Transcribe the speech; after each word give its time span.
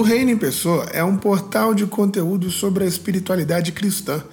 O 0.00 0.02
Reino 0.02 0.30
em 0.30 0.36
Pessoa 0.38 0.84
é 0.94 1.04
um 1.04 1.14
portal 1.14 1.74
de 1.74 1.84
conteúdo 1.84 2.50
sobre 2.50 2.84
a 2.84 2.86
espiritualidade 2.86 3.70
cristã. 3.70 4.24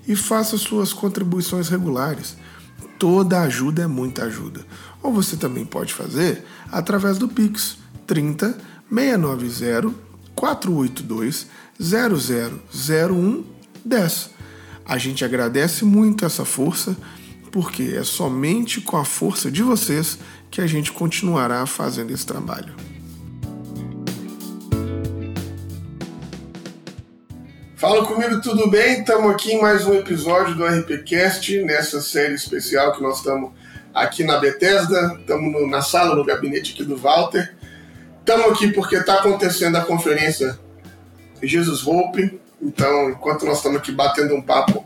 e 0.07 0.15
faça 0.15 0.57
suas 0.57 0.93
contribuições 0.93 1.67
regulares. 1.67 2.37
Toda 2.97 3.41
ajuda 3.41 3.81
é 3.83 3.87
muita 3.87 4.23
ajuda. 4.23 4.65
Ou 5.03 5.11
você 5.13 5.35
também 5.35 5.65
pode 5.65 5.93
fazer 5.93 6.45
através 6.71 7.17
do 7.17 7.27
Pix 7.27 7.77
30 8.07 8.57
690 8.89 10.06
482 10.37 11.47
0001 11.79 13.43
10. 13.83 14.29
A 14.85 14.97
gente 14.97 15.25
agradece 15.25 15.83
muito 15.83 16.23
essa 16.23 16.45
força, 16.45 16.95
porque 17.51 17.95
é 17.97 18.03
somente 18.03 18.79
com 18.79 18.95
a 18.97 19.03
força 19.03 19.51
de 19.51 19.63
vocês 19.63 20.19
que 20.51 20.61
a 20.61 20.67
gente 20.67 20.91
continuará 20.91 21.65
fazendo 21.65 22.11
esse 22.11 22.25
trabalho. 22.25 22.73
Fala 27.75 28.05
comigo, 28.05 28.41
tudo 28.41 28.69
bem? 28.69 28.99
Estamos 28.99 29.31
aqui 29.31 29.53
em 29.53 29.61
mais 29.61 29.85
um 29.85 29.93
episódio 29.93 30.55
do 30.55 30.65
RPCast, 30.65 31.63
nessa 31.63 32.01
série 32.01 32.33
especial 32.33 32.93
que 32.93 33.01
nós 33.01 33.17
estamos 33.17 33.51
aqui 33.93 34.23
na 34.23 34.37
Bethesda, 34.37 35.17
estamos 35.19 35.69
na 35.69 35.81
sala, 35.81 36.15
no 36.15 36.23
gabinete 36.23 36.73
aqui 36.73 36.83
do 36.83 36.95
Walter. 36.97 37.56
Estamos 38.27 38.51
aqui 38.51 38.73
porque 38.73 38.97
está 38.97 39.19
acontecendo 39.19 39.77
a 39.77 39.85
conferência 39.85 40.59
Jesus 41.41 41.87
Hope. 41.87 42.37
Então, 42.61 43.11
enquanto 43.11 43.45
nós 43.45 43.55
estamos 43.55 43.77
aqui 43.77 43.89
batendo 43.89 44.35
um 44.35 44.41
papo 44.41 44.85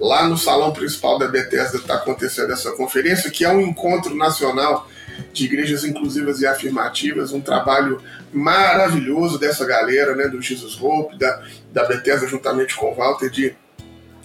lá 0.00 0.26
no 0.26 0.36
salão 0.36 0.72
principal 0.72 1.16
da 1.16 1.28
Bethesda, 1.28 1.76
está 1.76 1.94
acontecendo 1.94 2.52
essa 2.52 2.72
conferência, 2.72 3.30
que 3.30 3.44
é 3.44 3.48
um 3.48 3.60
encontro 3.60 4.16
nacional 4.16 4.88
de 5.32 5.44
igrejas 5.44 5.84
inclusivas 5.84 6.40
e 6.40 6.46
afirmativas, 6.48 7.30
um 7.30 7.40
trabalho 7.40 8.02
maravilhoso 8.32 9.38
dessa 9.38 9.64
galera, 9.64 10.16
né, 10.16 10.26
do 10.26 10.42
Jesus 10.42 10.76
Hope, 10.82 11.16
da, 11.16 11.40
da 11.72 11.84
Bethesda, 11.86 12.26
juntamente 12.26 12.74
com 12.74 12.90
o 12.90 12.94
Walter, 12.96 13.30
de 13.30 13.54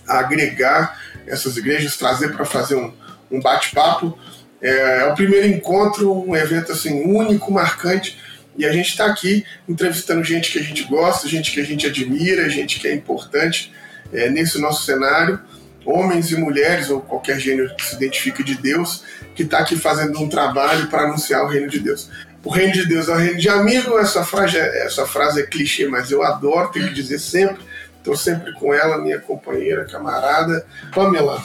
agregar 0.07 0.99
essas 1.27 1.57
igrejas, 1.57 1.95
trazer 1.95 2.35
para 2.35 2.43
fazer 2.43 2.75
um, 2.75 2.91
um 3.29 3.39
bate-papo. 3.39 4.17
É, 4.59 5.01
é, 5.01 5.05
o 5.05 5.13
primeiro 5.13 5.45
encontro, 5.45 6.11
um 6.11 6.35
evento 6.35 6.71
assim 6.71 7.03
único, 7.03 7.53
marcante, 7.53 8.17
e 8.57 8.65
a 8.65 8.71
gente 8.71 8.89
está 8.89 9.05
aqui 9.05 9.45
entrevistando 9.69 10.23
gente 10.23 10.51
que 10.51 10.59
a 10.59 10.63
gente 10.63 10.83
gosta, 10.85 11.27
gente 11.27 11.51
que 11.51 11.61
a 11.61 11.63
gente 11.63 11.85
admira, 11.85 12.49
gente 12.49 12.79
que 12.79 12.87
é 12.87 12.93
importante 12.93 13.71
é, 14.11 14.29
nesse 14.29 14.59
nosso 14.59 14.83
cenário, 14.83 15.39
homens 15.85 16.31
e 16.31 16.35
mulheres, 16.35 16.89
ou 16.89 16.99
qualquer 16.99 17.39
gênero 17.39 17.73
que 17.75 17.85
se 17.85 17.95
identifique 17.95 18.43
de 18.43 18.55
Deus, 18.55 19.03
que 19.35 19.43
está 19.43 19.59
aqui 19.59 19.75
fazendo 19.75 20.19
um 20.19 20.27
trabalho 20.27 20.87
para 20.87 21.03
anunciar 21.03 21.43
o 21.43 21.47
reino 21.47 21.69
de 21.69 21.79
Deus. 21.79 22.09
O 22.43 22.49
reino 22.49 22.73
de 22.73 22.85
Deus 22.87 23.07
é 23.07 23.11
o 23.11 23.15
reino 23.15 23.37
de 23.37 23.49
amigo, 23.49 23.97
essa 23.99 24.23
frase, 24.23 24.57
é, 24.57 24.85
essa 24.85 25.05
frase 25.05 25.41
é 25.41 25.45
clichê, 25.45 25.87
mas 25.87 26.09
eu 26.11 26.23
adoro, 26.23 26.71
tenho 26.71 26.87
que 26.87 26.93
dizer 26.93 27.19
sempre. 27.19 27.63
Estou 27.97 28.15
sempre 28.15 28.53
com 28.53 28.73
ela, 28.73 28.97
minha 28.97 29.19
companheira, 29.19 29.85
camarada, 29.85 30.65
Pamela. 30.93 31.43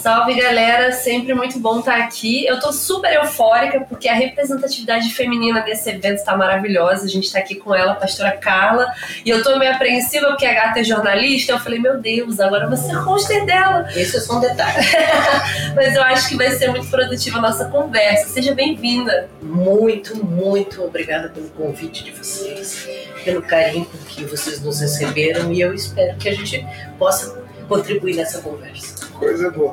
Salve 0.00 0.34
galera, 0.34 0.90
sempre 0.90 1.32
muito 1.32 1.58
bom 1.60 1.78
estar 1.78 1.96
aqui. 1.96 2.44
Eu 2.46 2.58
tô 2.58 2.72
super 2.72 3.12
eufórica 3.12 3.80
porque 3.88 4.08
a 4.08 4.14
representatividade 4.14 5.10
feminina 5.10 5.60
desse 5.60 5.90
evento 5.90 6.16
está 6.16 6.36
maravilhosa. 6.36 7.04
A 7.04 7.08
gente 7.08 7.24
está 7.24 7.38
aqui 7.38 7.54
com 7.54 7.74
ela, 7.74 7.92
a 7.92 7.94
pastora 7.94 8.32
Carla, 8.32 8.92
e 9.24 9.30
eu 9.30 9.42
tô 9.42 9.56
meio 9.58 9.72
apreensiva 9.72 10.28
porque 10.28 10.46
a 10.46 10.54
gata 10.54 10.80
é 10.80 10.84
jornalista. 10.84 11.52
Eu 11.52 11.60
falei, 11.60 11.78
meu 11.78 12.00
Deus, 12.00 12.40
agora 12.40 12.68
você 12.68 12.90
é 12.90 12.96
hoster 12.96 13.44
dela. 13.44 13.88
Esse 13.94 14.16
é 14.16 14.20
só 14.20 14.38
um 14.38 14.40
detalhe. 14.40 14.84
Mas 15.76 15.94
eu 15.94 16.02
acho 16.02 16.28
que 16.28 16.36
vai 16.36 16.50
ser 16.50 16.70
muito 16.70 16.88
produtiva 16.88 17.38
a 17.38 17.42
nossa 17.42 17.66
conversa. 17.66 18.28
Seja 18.28 18.54
bem-vinda. 18.54 19.28
Muito, 19.40 20.16
muito 20.16 20.82
obrigada 20.82 21.28
pelo 21.28 21.48
convite 21.50 22.02
de 22.02 22.10
vocês, 22.10 22.88
pelo 23.24 23.42
carinho 23.42 23.84
com 23.84 23.98
que 23.98 24.24
vocês 24.24 24.60
nos 24.60 24.80
receberam 24.80 25.52
e 25.52 25.60
eu 25.60 25.72
espero 25.72 26.16
que 26.16 26.28
a 26.28 26.34
gente 26.34 26.66
possa 26.98 27.40
contribuir 27.68 28.16
nessa 28.16 28.40
conversa. 28.40 29.11
Coisa 29.22 29.50
boa. 29.52 29.72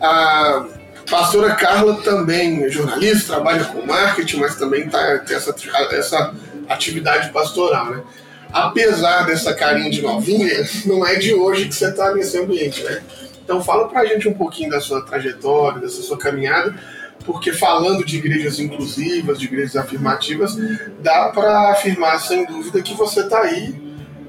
A 0.00 0.66
pastora 1.10 1.56
Carla 1.56 2.00
também 2.02 2.62
é 2.62 2.68
jornalista, 2.68 3.34
trabalha 3.34 3.64
com 3.64 3.84
marketing, 3.84 4.36
mas 4.36 4.54
também 4.54 4.88
tá, 4.88 5.18
tem 5.18 5.36
essa, 5.36 5.52
essa 5.90 6.34
atividade 6.68 7.32
pastoral, 7.32 7.90
né? 7.90 8.04
Apesar 8.52 9.26
dessa 9.26 9.52
carinha 9.52 9.90
de 9.90 10.00
novinha, 10.00 10.64
não 10.86 11.04
é 11.04 11.16
de 11.16 11.34
hoje 11.34 11.66
que 11.66 11.74
você 11.74 11.88
está 11.88 12.14
nesse 12.14 12.38
ambiente, 12.38 12.84
né? 12.84 13.02
Então 13.42 13.60
fala 13.64 13.88
pra 13.88 14.04
gente 14.04 14.28
um 14.28 14.34
pouquinho 14.34 14.70
da 14.70 14.80
sua 14.80 15.04
trajetória, 15.04 15.80
dessa 15.80 16.00
sua 16.00 16.16
caminhada, 16.16 16.72
porque 17.26 17.52
falando 17.52 18.04
de 18.04 18.18
igrejas 18.18 18.60
inclusivas, 18.60 19.40
de 19.40 19.46
igrejas 19.46 19.74
afirmativas, 19.74 20.56
dá 21.00 21.30
para 21.30 21.72
afirmar 21.72 22.20
sem 22.20 22.46
dúvida 22.46 22.80
que 22.80 22.94
você 22.94 23.22
está 23.22 23.40
aí 23.40 23.74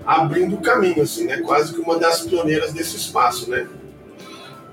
abrindo 0.03 0.55
o 0.55 0.61
caminho, 0.61 1.03
assim, 1.03 1.25
né? 1.25 1.37
Quase 1.37 1.71
que 1.71 1.79
uma 1.79 1.99
das 1.99 2.21
pioneiras 2.21 2.73
desse 2.73 2.95
espaço, 2.95 3.47
né? 3.47 3.67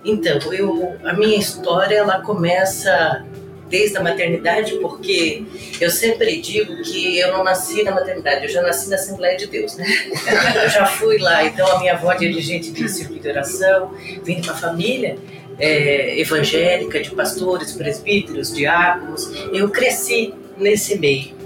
Então, 0.05 0.53
eu, 0.53 0.97
a 1.05 1.13
minha 1.13 1.39
história 1.39 1.97
ela 1.97 2.21
começa 2.23 3.25
desde 3.69 3.97
a 3.97 4.03
maternidade, 4.03 4.75
porque 4.81 5.45
eu 5.81 5.91
sempre 5.91 6.41
digo 6.43 6.83
que 6.83 7.19
eu 7.19 7.33
não 7.33 7.43
nasci 7.43 7.83
na 7.83 7.93
maternidade, 7.93 8.45
eu 8.45 8.51
já 8.51 8.61
nasci 8.61 8.91
na 8.91 8.97
Assembleia 8.97 9.37
de 9.37 9.47
Deus, 9.47 9.77
né? 9.77 9.87
Eu 10.63 10.69
já 10.69 10.85
fui 10.85 11.17
lá, 11.17 11.43
então 11.43 11.67
a 11.67 11.79
minha 11.79 11.95
avó 11.95 12.13
é 12.13 12.19
dirigente 12.19 12.71
de 12.71 12.87
circuito 12.87 13.23
de 13.23 13.29
oração, 13.31 13.95
vim 14.23 14.41
de 14.41 14.51
uma 14.51 14.59
família 14.59 15.17
é, 15.59 16.21
evangélica, 16.21 17.01
de 17.01 17.11
pastores, 17.13 17.73
presbíteros, 17.73 18.55
diáconos, 18.55 19.33
eu 19.53 19.71
cresci 19.71 20.35
nesse 20.59 20.99
meio. 20.99 21.42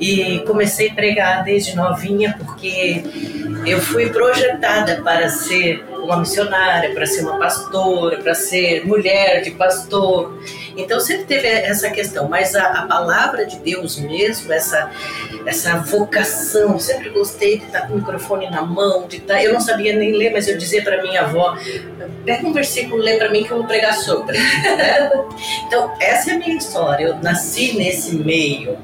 E 0.00 0.40
comecei 0.46 0.88
a 0.88 0.94
pregar 0.94 1.44
desde 1.44 1.76
novinha 1.76 2.34
porque 2.38 3.02
eu 3.66 3.80
fui 3.80 4.08
projetada 4.08 5.02
para 5.02 5.28
ser 5.28 5.84
uma 6.02 6.16
missionária, 6.16 6.92
para 6.94 7.06
ser 7.06 7.22
uma 7.22 7.38
pastora, 7.38 8.18
para 8.18 8.34
ser 8.34 8.86
mulher 8.86 9.42
de 9.42 9.50
pastor. 9.52 10.42
Então 10.76 10.98
sempre 11.00 11.24
teve 11.24 11.46
essa 11.46 11.90
questão, 11.90 12.28
mas 12.28 12.54
a, 12.54 12.64
a, 12.64 12.86
palavra 12.86 13.44
de 13.44 13.58
Deus 13.58 13.98
mesmo, 13.98 14.52
essa, 14.52 14.90
essa 15.44 15.76
vocação, 15.78 16.78
sempre 16.78 17.10
gostei 17.10 17.58
de 17.58 17.66
estar 17.66 17.82
com 17.82 17.94
o 17.94 17.96
microfone 17.98 18.48
na 18.50 18.62
mão, 18.62 19.06
de 19.06 19.18
estar, 19.18 19.42
eu 19.42 19.52
não 19.52 19.60
sabia 19.60 19.94
nem 19.94 20.12
ler, 20.12 20.32
mas 20.32 20.48
eu 20.48 20.56
dizia 20.56 20.82
para 20.82 21.02
minha 21.02 21.22
avó, 21.22 21.56
pega 22.24 22.46
um 22.46 22.52
versículo, 22.52 23.02
lê 23.02 23.16
para 23.16 23.30
mim 23.30 23.44
que 23.44 23.50
eu 23.50 23.58
vou 23.58 23.66
pregar 23.66 23.94
sobre. 23.94 24.38
então 25.66 25.92
essa 26.00 26.30
é 26.30 26.34
a 26.34 26.38
minha 26.38 26.56
história, 26.56 27.04
eu 27.04 27.16
nasci 27.16 27.76
nesse 27.76 28.16
meio. 28.16 28.78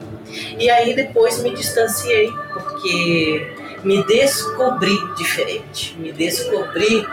E 0.59 0.71
aí 0.71 0.95
depois 0.95 1.43
me 1.43 1.55
distanciei, 1.55 2.33
porque 2.53 3.47
me 3.85 4.03
descobri 4.05 4.97
diferente, 5.17 5.97
me 5.99 6.13
descobri 6.13 7.07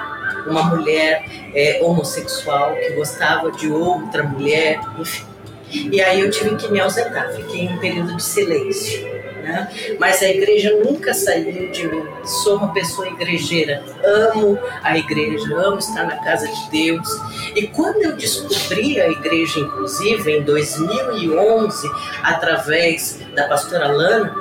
uma 0.48 0.64
mulher 0.64 1.26
é, 1.54 1.80
homossexual 1.82 2.76
que 2.76 2.94
gostava 2.94 3.52
de 3.52 3.70
outra 3.70 4.24
mulher, 4.24 4.80
enfim. 4.98 5.26
E 5.72 6.02
aí 6.02 6.20
eu 6.20 6.30
tive 6.30 6.56
que 6.56 6.72
me 6.72 6.80
ausentar, 6.80 7.32
fiquei 7.34 7.62
em 7.62 7.74
um 7.74 7.78
período 7.78 8.16
de 8.16 8.24
silêncio. 8.24 9.13
Né? 9.44 9.70
Mas 10.00 10.22
a 10.24 10.30
igreja 10.30 10.72
nunca 10.86 11.14
saiu 11.14 11.70
de 11.70 11.88
mim. 11.88 12.08
Sou 12.24 12.56
uma 12.58 12.72
pessoa 12.72 13.10
igrejeira, 13.10 13.84
amo 14.02 14.58
a 14.82 14.98
igreja, 14.98 15.54
amo 15.58 15.80
estar 15.80 16.06
na 16.06 16.16
casa 16.24 16.48
de 16.48 16.70
Deus. 16.72 17.08
E 17.54 17.68
quando 17.68 18.02
eu 18.04 18.16
descobri 18.16 19.02
a 19.02 19.10
igreja 19.10 19.60
inclusive 19.60 20.32
em 20.32 20.44
2011, 20.44 21.92
através 22.24 23.20
da 23.36 23.46
pastora 23.50 23.88
Lana, 23.88 24.34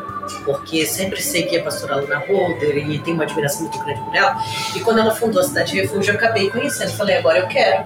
porque 0.45 0.87
sempre 0.87 1.21
sei 1.21 1.43
que 1.43 1.57
a 1.57 1.65
pastora 1.65 1.97
Luna 1.97 2.19
Holder 2.19 2.89
e 2.89 2.99
tenho 3.01 3.17
uma 3.17 3.25
admiração 3.25 3.63
muito 3.63 3.79
grande 3.85 4.01
por 4.05 4.15
ela. 4.15 4.41
E 4.77 4.81
quando 4.81 5.01
ela 5.01 5.11
fundou 5.11 5.41
a 5.41 5.45
Cidade 5.45 5.73
de 5.73 5.81
Refúgio, 5.81 6.13
eu 6.13 6.17
acabei 6.17 6.49
conhecendo. 6.49 6.93
Falei, 6.93 7.17
agora 7.17 7.41
eu 7.41 7.49
quero. 7.49 7.85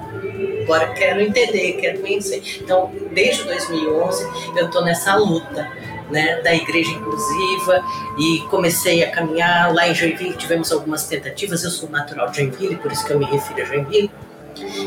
Agora 0.65 0.85
eu 0.85 0.93
quero 0.93 1.21
entender, 1.23 1.79
quero 1.81 2.01
conhecer. 2.01 2.43
Então, 2.61 2.93
desde 3.13 3.45
2011, 3.45 4.27
eu 4.57 4.67
estou 4.67 4.85
nessa 4.85 5.17
luta 5.17 5.67
né, 6.11 6.41
da 6.43 6.55
igreja 6.55 6.91
inclusiva 6.91 7.85
e 8.19 8.41
comecei 8.51 9.03
a 9.05 9.11
caminhar 9.11 9.73
lá 9.75 9.89
em 9.89 9.95
Joinville. 9.95 10.35
Tivemos 10.35 10.73
algumas 10.73 11.07
tentativas. 11.07 11.65
Eu 11.65 11.71
sou 11.71 11.89
natural 11.89 12.31
de 12.31 12.39
Joinville, 12.39 12.77
por 12.77 12.93
isso 12.93 13.05
que 13.05 13.13
eu 13.13 13.19
me 13.19 13.25
refiro 13.27 13.63
a 13.63 13.65
Joinville. 13.65 14.11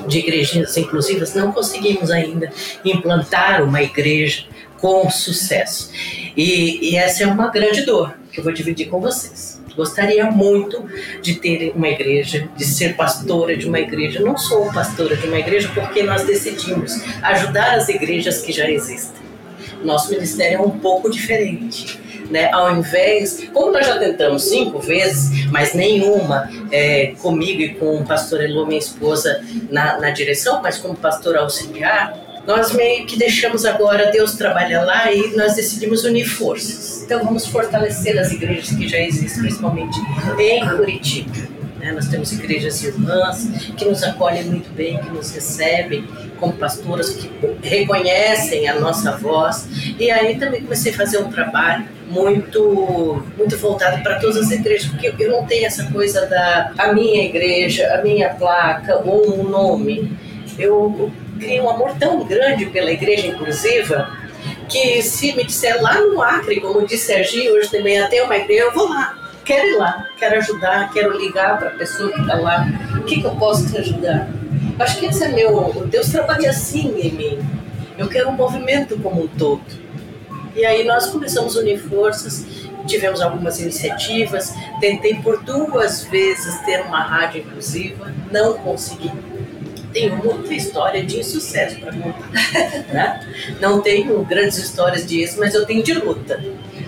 De 0.07 0.19
igrejas 0.19 0.75
inclusivas, 0.77 1.35
não 1.35 1.51
conseguimos 1.51 2.09
ainda 2.09 2.51
implantar 2.83 3.63
uma 3.63 3.83
igreja 3.83 4.45
com 4.77 5.09
sucesso. 5.11 5.91
E, 6.35 6.91
e 6.91 6.95
essa 6.95 7.23
é 7.23 7.27
uma 7.27 7.49
grande 7.49 7.83
dor 7.83 8.15
que 8.31 8.39
eu 8.39 8.43
vou 8.43 8.51
dividir 8.51 8.87
com 8.87 8.99
vocês. 8.99 9.59
Gostaria 9.75 10.29
muito 10.29 10.83
de 11.21 11.35
ter 11.35 11.71
uma 11.75 11.87
igreja, 11.87 12.49
de 12.57 12.65
ser 12.65 12.95
pastora 12.95 13.55
de 13.55 13.67
uma 13.67 13.79
igreja. 13.79 14.19
Não 14.19 14.37
sou 14.37 14.71
pastora 14.73 15.15
de 15.15 15.27
uma 15.27 15.39
igreja 15.39 15.69
porque 15.73 16.03
nós 16.03 16.23
decidimos 16.23 16.99
ajudar 17.21 17.75
as 17.75 17.87
igrejas 17.87 18.41
que 18.41 18.51
já 18.51 18.69
existem. 18.69 19.28
Nosso 19.83 20.11
ministério 20.11 20.57
é 20.57 20.61
um 20.61 20.71
pouco 20.71 21.09
diferente. 21.09 21.99
Né? 22.29 22.51
Ao 22.51 22.75
invés, 22.75 23.47
como 23.53 23.71
nós 23.71 23.87
já 23.87 23.97
tentamos 23.97 24.43
cinco 24.43 24.79
vezes, 24.79 25.47
mas 25.51 25.73
nenhuma 25.73 26.49
é, 26.71 27.13
comigo 27.19 27.61
e 27.61 27.73
com 27.73 27.97
o 27.97 28.05
pastor 28.05 28.43
Elô, 28.43 28.65
minha 28.67 28.77
esposa, 28.77 29.43
na, 29.71 29.99
na 29.99 30.11
direção, 30.11 30.61
mas 30.61 30.77
como 30.77 30.95
pastor 30.95 31.37
auxiliar, 31.37 32.15
nós 32.45 32.71
meio 32.71 33.05
que 33.05 33.17
deixamos 33.17 33.65
agora 33.65 34.11
Deus 34.11 34.33
trabalhar 34.33 34.83
lá 34.83 35.11
e 35.11 35.35
nós 35.35 35.55
decidimos 35.55 36.03
unir 36.03 36.25
forças. 36.25 37.03
Então 37.03 37.23
vamos 37.23 37.47
fortalecer 37.47 38.17
as 38.17 38.31
igrejas 38.31 38.75
que 38.75 38.87
já 38.87 38.99
existem, 38.99 39.41
principalmente 39.41 39.99
em 40.39 40.67
Curitiba. 40.67 41.58
Né? 41.89 41.91
Nós 41.93 42.07
temos 42.07 42.31
igrejas 42.31 42.83
irmãs 42.83 43.47
que 43.75 43.85
nos 43.85 44.03
acolhem 44.03 44.43
muito 44.45 44.69
bem, 44.73 44.97
que 44.99 45.09
nos 45.09 45.31
recebem 45.31 46.07
como 46.39 46.53
pastoras, 46.53 47.09
que 47.09 47.29
reconhecem 47.61 48.67
a 48.67 48.79
nossa 48.79 49.17
voz. 49.17 49.67
E 49.99 50.09
aí 50.09 50.37
também 50.37 50.61
comecei 50.61 50.93
a 50.93 50.95
fazer 50.95 51.17
um 51.17 51.31
trabalho 51.31 51.85
muito 52.07 53.23
muito 53.37 53.57
voltado 53.57 54.01
para 54.01 54.19
todas 54.19 54.37
as 54.37 54.51
igrejas, 54.51 54.89
porque 54.89 55.13
eu 55.19 55.31
não 55.31 55.45
tenho 55.45 55.65
essa 55.65 55.83
coisa 55.91 56.25
da 56.25 56.71
a 56.77 56.93
minha 56.93 57.25
igreja, 57.25 57.93
a 57.93 58.01
minha 58.01 58.29
placa 58.29 59.01
ou 59.03 59.39
um 59.39 59.43
nome. 59.43 60.17
Eu 60.57 61.11
criei 61.39 61.61
um 61.61 61.69
amor 61.69 61.95
tão 61.97 62.25
grande 62.25 62.65
pela 62.67 62.91
igreja 62.91 63.27
inclusiva 63.27 64.17
que 64.67 65.01
se 65.01 65.33
me 65.35 65.43
disser 65.43 65.81
lá 65.81 65.99
no 65.99 66.21
Acre, 66.21 66.59
como 66.59 66.85
disse 66.85 67.07
Sergi, 67.07 67.49
hoje 67.49 67.71
também 67.71 67.99
até 67.99 68.21
uma 68.21 68.35
igreja, 68.37 68.63
eu 68.63 68.73
vou 68.73 68.87
lá. 68.87 69.18
Quero 69.49 69.67
ir 69.67 69.77
lá, 69.77 70.07
quero 70.15 70.37
ajudar, 70.37 70.93
quero 70.93 71.17
ligar 71.17 71.57
para 71.57 71.69
a 71.69 71.71
pessoa 71.71 72.11
que 72.13 72.21
está 72.21 72.35
lá. 72.35 72.67
O 72.99 73.01
que, 73.01 73.19
que 73.19 73.25
eu 73.25 73.35
posso 73.35 73.67
te 73.67 73.79
ajudar? 73.79 74.29
Acho 74.77 74.99
que 74.99 75.07
esse 75.07 75.23
é 75.23 75.29
meu. 75.29 75.87
Deus 75.87 76.09
trabalha 76.09 76.51
assim 76.51 76.95
em 76.99 77.11
mim. 77.11 77.39
Eu 77.97 78.07
quero 78.07 78.29
um 78.29 78.33
movimento 78.33 78.95
como 78.99 79.23
um 79.23 79.27
todo. 79.27 79.63
E 80.55 80.63
aí 80.63 80.83
nós 80.83 81.07
começamos 81.07 81.57
a 81.57 81.61
unir 81.61 81.79
forças, 81.79 82.45
tivemos 82.85 83.21
algumas 83.21 83.59
iniciativas, 83.59 84.53
tentei 84.79 85.15
por 85.15 85.41
duas 85.41 86.03
vezes 86.03 86.61
ter 86.61 86.81
uma 86.81 87.01
rádio 87.01 87.41
inclusiva, 87.41 88.13
não 88.31 88.53
consegui 88.53 89.11
tenho 89.91 90.15
muita 90.17 90.53
história 90.53 91.03
de 91.03 91.19
insucesso 91.19 91.79
para 91.79 91.91
contar. 91.91 92.29
Né? 92.93 93.27
Não 93.59 93.81
tenho 93.81 94.23
grandes 94.23 94.59
histórias 94.59 95.07
disso, 95.07 95.39
mas 95.39 95.55
eu 95.55 95.65
tenho 95.65 95.81
de 95.83 95.93
luta. 95.93 96.39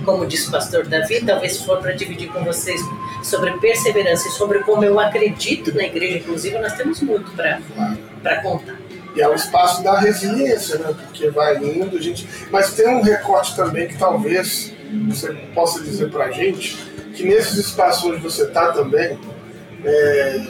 Como 0.06 0.26
disse 0.26 0.48
o 0.50 0.52
pastor 0.52 0.86
Davi, 0.88 1.24
talvez 1.26 1.58
for 1.58 1.80
para 1.80 1.92
dividir 1.92 2.30
com 2.32 2.44
vocês 2.44 2.82
sobre 3.24 3.52
perseverança 3.60 4.28
e 4.28 4.32
sobre 4.32 4.60
como 4.60 4.84
eu 4.84 5.00
acredito 5.00 5.74
na 5.74 5.84
igreja, 5.84 6.18
inclusive, 6.18 6.58
nós 6.60 6.74
temos 6.74 7.02
muito 7.02 7.32
para 7.32 8.42
contar. 8.42 8.80
E 9.16 9.22
é 9.22 9.28
o 9.28 9.36
espaço 9.36 9.84
da 9.84 10.00
resiliência, 10.00 10.78
né? 10.80 10.96
Porque 11.06 11.30
vai 11.30 11.58
indo, 11.58 12.02
gente. 12.02 12.28
Mas 12.50 12.74
tem 12.74 12.88
um 12.88 13.02
recorte 13.02 13.56
também 13.56 13.88
que 13.88 13.98
talvez 13.98 14.74
você 15.08 15.34
possa 15.54 15.82
dizer 15.82 16.10
para 16.10 16.26
a 16.26 16.32
gente 16.32 16.78
que 17.14 17.24
nesses 17.24 17.58
espaços 17.58 18.06
onde 18.06 18.22
você 18.22 18.44
está 18.44 18.72
também, 18.72 19.20
é, 19.84 20.42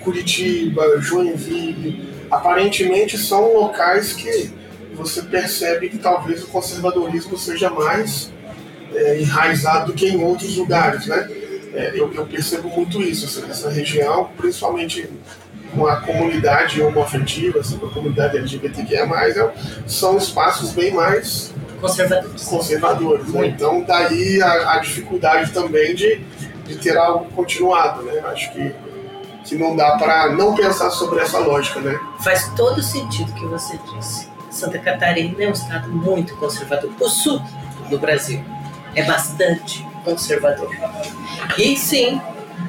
Curitiba, 0.00 1.00
Joinville, 1.00 2.08
aparentemente 2.30 3.18
são 3.18 3.52
locais 3.52 4.12
que 4.12 4.52
você 4.94 5.22
percebe 5.22 5.88
que 5.88 5.98
talvez 5.98 6.44
o 6.44 6.46
conservadorismo 6.48 7.36
seja 7.36 7.68
mais 7.68 8.32
é, 8.94 9.20
enraizado 9.20 9.92
do 9.92 9.92
que 9.92 10.08
em 10.08 10.22
outros 10.22 10.56
lugares, 10.56 11.06
né? 11.06 11.28
É, 11.74 11.90
eu, 11.94 12.12
eu, 12.12 12.24
percebo 12.24 12.68
muito 12.68 13.02
isso, 13.02 13.26
assim, 13.26 13.46
nessa 13.48 13.68
região, 13.68 14.30
principalmente 14.36 15.10
com 15.74 15.86
a 15.86 15.96
comunidade 15.96 16.80
homoafetiva, 16.80 17.58
assim, 17.58 17.76
com 17.78 17.86
a 17.86 17.90
comunidade 17.90 18.36
LGBTQIA+, 18.36 19.02
é, 19.02 19.52
são 19.86 20.16
espaços 20.16 20.70
bem 20.70 20.92
mais 20.92 21.52
conservadores. 21.80 22.44
conservadores 22.44 23.28
né? 23.28 23.46
Então, 23.48 23.82
daí 23.82 24.40
a, 24.40 24.74
a 24.74 24.78
dificuldade 24.78 25.50
também 25.50 25.94
de, 25.94 26.20
de 26.64 26.76
ter 26.76 26.96
algo 26.96 27.24
continuado, 27.32 28.02
né? 28.02 28.20
Acho 28.26 28.52
que 28.52 28.72
que 29.44 29.56
não 29.56 29.76
dá 29.76 29.98
para 29.98 30.32
não 30.32 30.54
pensar 30.54 30.90
sobre 30.90 31.20
essa 31.20 31.38
lógica, 31.38 31.78
né? 31.78 32.00
Faz 32.20 32.48
todo 32.56 32.82
sentido 32.82 33.30
o 33.30 33.34
que 33.34 33.44
você 33.44 33.78
disse. 33.94 34.26
Santa 34.50 34.78
Catarina 34.78 35.34
é 35.38 35.48
um 35.48 35.52
estado 35.52 35.90
muito 35.90 36.34
conservador. 36.36 36.90
O 36.98 37.08
sul 37.10 37.42
do 37.90 37.98
Brasil 37.98 38.42
é 38.94 39.02
bastante 39.02 39.84
conservador. 40.04 40.70
E 41.58 41.76
sim, 41.76 42.20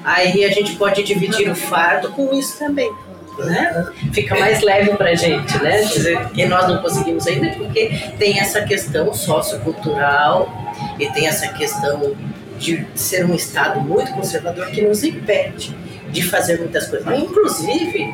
aí 0.04 0.44
a 0.44 0.50
gente 0.50 0.76
pode 0.76 1.04
dividir 1.04 1.50
o 1.50 1.56
fardo 1.56 2.10
com 2.12 2.34
isso 2.34 2.58
também. 2.58 2.92
Né? 3.38 3.92
Fica 4.14 4.40
mais 4.40 4.62
leve 4.62 4.96
para 4.96 5.10
a 5.10 5.16
gente, 5.16 5.62
né? 5.62 5.82
Dizer 5.82 6.30
que 6.30 6.46
nós 6.46 6.70
não 6.70 6.82
conseguimos 6.82 7.28
ainda 7.28 7.50
porque 7.50 7.90
tem 8.18 8.40
essa 8.40 8.62
questão 8.62 9.14
sociocultural 9.14 10.50
e 10.98 11.10
tem 11.12 11.28
essa 11.28 11.50
questão 11.50 12.16
de 12.58 12.88
ser 12.96 13.26
um 13.26 13.36
estado 13.36 13.82
muito 13.82 14.14
conservador 14.14 14.68
que 14.68 14.82
nos 14.82 15.04
impede 15.04 15.76
de 16.10 16.24
fazer 16.24 16.60
muitas 16.60 16.88
coisas. 16.88 17.20
Inclusive, 17.20 18.14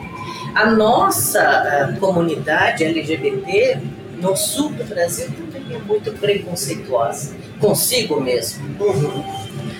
a 0.55 0.71
nossa 0.71 1.95
comunidade 1.99 2.83
LGBT 2.83 3.77
no 4.21 4.35
sul 4.37 4.69
do 4.69 4.83
Brasil 4.83 5.27
também 5.51 5.75
é 5.75 5.79
muito 5.79 6.11
preconceituosa, 6.13 7.35
consigo 7.59 8.21
mesmo. 8.21 8.63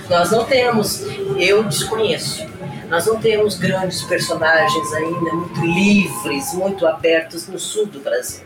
Nós 0.09 0.31
não 0.31 0.43
temos, 0.45 1.05
eu 1.37 1.63
desconheço, 1.63 2.45
nós 2.89 3.05
não 3.05 3.19
temos 3.19 3.57
grandes 3.57 4.01
personagens 4.01 4.93
ainda 4.93 5.33
muito 5.33 5.61
livres, 5.61 6.53
muito 6.53 6.85
abertos 6.85 7.47
no 7.47 7.59
sul 7.59 7.85
do 7.85 7.99
Brasil. 7.99 8.43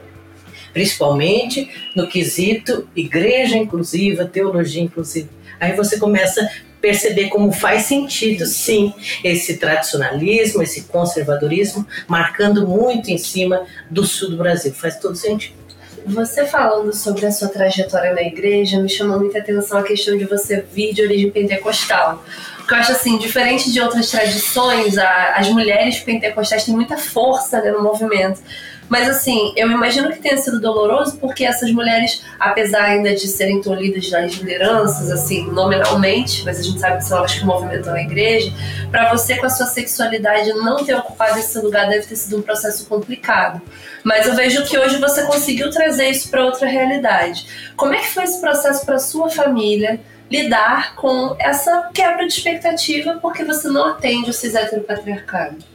Principalmente 0.74 1.70
no 1.96 2.08
quesito 2.08 2.88
igreja 2.96 3.58
inclusiva, 3.58 4.26
teologia 4.26 4.84
inclusiva. 4.84 5.30
Aí 5.60 5.74
você 5.74 5.98
começa 5.98 6.48
perceber 6.82 7.30
como 7.30 7.52
faz 7.52 7.84
sentido, 7.84 8.46
sim, 8.46 8.94
esse 9.24 9.58
tradicionalismo, 9.58 10.62
esse 10.62 10.84
conservadorismo, 10.84 11.88
marcando 12.08 12.68
muito 12.68 13.10
em 13.10 13.18
cima 13.18 13.66
do 13.90 14.06
sul 14.06 14.30
do 14.30 14.38
Brasil. 14.38 14.72
Faz 14.72 15.00
todo 15.00 15.16
sentido. 15.16 15.65
Você 16.06 16.46
falando 16.46 16.94
sobre 16.96 17.26
a 17.26 17.32
sua 17.32 17.48
trajetória 17.48 18.14
na 18.14 18.22
igreja, 18.22 18.80
me 18.80 18.88
chamou 18.88 19.20
muita 19.20 19.40
atenção 19.40 19.80
a 19.80 19.84
questão 19.84 20.16
de 20.18 20.26
você 20.26 20.64
vir 20.72 20.94
de 20.94 21.02
origem 21.02 21.32
pentecostal. 21.32 22.24
Porque 22.58 22.74
eu 22.74 22.78
acho 22.78 22.92
assim, 22.92 23.18
diferente 23.18 23.72
de 23.72 23.80
outras 23.82 24.10
tradições, 24.10 24.98
a, 24.98 25.34
as 25.36 25.50
mulheres 25.50 26.00
pentecostais 26.00 26.64
têm 26.64 26.76
muita 26.76 26.98
força 26.98 27.62
né, 27.62 27.72
no 27.72 27.82
movimento. 27.82 28.40
Mas 28.88 29.10
assim, 29.10 29.54
eu 29.56 29.70
imagino 29.70 30.12
que 30.12 30.20
tenha 30.20 30.38
sido 30.38 30.60
doloroso 30.60 31.18
porque 31.18 31.44
essas 31.44 31.72
mulheres, 31.72 32.22
apesar 32.40 32.84
ainda 32.84 33.14
de 33.16 33.28
serem 33.28 33.62
tolhidas 33.62 34.10
nas 34.12 34.34
lideranças, 34.34 35.12
assim, 35.12 35.50
nominalmente, 35.52 36.44
mas 36.46 36.60
a 36.60 36.64
gente 36.64 36.80
sabe 36.80 36.98
que 36.98 37.06
são 37.06 37.18
elas 37.18 37.34
que 37.34 37.46
movimentam 37.46 37.94
a 37.94 38.02
igreja, 38.02 38.54
para 38.92 39.10
você 39.10 39.38
com 39.38 39.46
a 39.46 39.50
sua 39.50 39.66
sexualidade 39.66 40.54
não 40.54 40.84
ter 40.84 40.96
ocupado 40.96 41.40
esse 41.40 41.58
lugar 41.60 41.90
deve 41.90 42.06
ter 42.06 42.16
sido 42.16 42.38
um 42.38 42.42
processo 42.42 42.86
complicado. 42.86 43.62
Mas 44.04 44.28
eu 44.28 44.36
vejo 44.36 44.64
que 44.66 44.78
hoje 44.78 44.98
você 44.98 45.24
conseguiu 45.24 45.72
trazer 45.72 46.10
isso 46.10 46.30
para 46.30 46.46
outra 46.46 46.68
realidade. 46.68 47.48
Como 47.76 47.94
é 47.94 47.98
que 47.98 48.10
foi 48.10 48.24
esse 48.24 48.40
processo 48.40 48.86
para 48.86 49.00
sua 49.00 49.30
família? 49.30 50.00
lidar 50.30 50.96
com 50.96 51.36
essa 51.40 51.90
quebra 51.94 52.26
de 52.26 52.34
expectativa 52.34 53.20
porque 53.22 53.44
você 53.44 53.68
não 53.68 53.86
atende 53.86 54.32
o 54.32 54.34
cis 54.34 54.56
heteropatriarcado? 54.56 55.75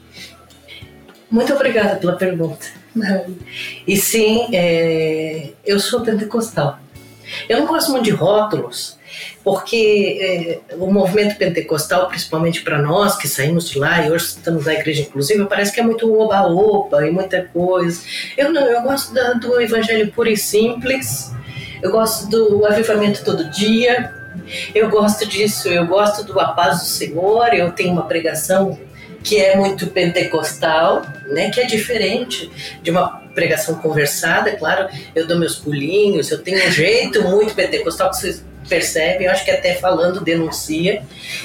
Muito 1.31 1.53
obrigada 1.53 1.97
pela 1.97 2.17
pergunta. 2.17 2.67
E 3.87 3.97
sim, 3.97 4.49
é, 4.53 5.51
eu 5.65 5.79
sou 5.79 6.01
pentecostal. 6.01 6.79
Eu 7.49 7.61
não 7.61 7.67
gosto 7.67 7.93
muito 7.93 8.05
de 8.05 8.11
rótulos, 8.11 8.99
porque 9.45 10.19
é, 10.21 10.75
o 10.75 10.93
movimento 10.93 11.37
pentecostal, 11.37 12.09
principalmente 12.09 12.63
para 12.63 12.83
nós 12.83 13.17
que 13.17 13.29
saímos 13.29 13.69
de 13.71 13.79
lá 13.79 14.05
e 14.05 14.11
hoje 14.11 14.27
estamos 14.27 14.67
na 14.67 14.75
igreja 14.75 15.03
inclusive, 15.03 15.45
parece 15.47 15.73
que 15.73 15.79
é 15.79 15.83
muito 15.85 16.13
oba-oba 16.13 17.07
e 17.07 17.11
muita 17.13 17.43
coisa. 17.53 18.03
Eu 18.37 18.53
não, 18.53 18.63
eu 18.63 18.83
gosto 18.83 19.15
da, 19.15 19.35
do 19.35 19.61
evangelho 19.61 20.11
puro 20.11 20.29
e 20.29 20.37
simples, 20.37 21.33
eu 21.81 21.93
gosto 21.93 22.29
do 22.29 22.67
avivamento 22.67 23.25
todo 23.25 23.49
dia, 23.51 24.13
eu 24.75 24.91
gosto 24.91 25.27
disso, 25.27 25.69
eu 25.69 25.87
gosto 25.87 26.25
do 26.25 26.41
a 26.41 26.49
paz 26.49 26.81
do 26.81 26.87
Senhor, 26.87 27.55
eu 27.55 27.71
tenho 27.71 27.93
uma 27.93 28.07
pregação 28.07 28.79
que 29.23 29.39
é 29.39 29.57
muito 29.57 29.87
pentecostal, 29.89 31.03
né, 31.27 31.51
que 31.51 31.61
é 31.61 31.67
diferente 31.67 32.51
de 32.83 32.91
uma 32.91 33.21
pregação 33.35 33.77
conversada, 33.77 34.51
é 34.51 34.57
claro, 34.57 34.89
eu 35.15 35.27
dou 35.27 35.39
meus 35.39 35.57
pulinhos, 35.57 36.31
eu 36.31 36.43
tenho 36.43 36.67
um 36.67 36.71
jeito 36.71 37.23
muito 37.23 37.55
pentecostal 37.55 38.11
que 38.11 38.17
vocês 38.17 38.45
percebe, 38.71 39.25
eu 39.25 39.33
acho 39.33 39.45
que 39.45 39.51
até 39.51 39.75
falando 39.75 40.21
denuncia. 40.21 41.03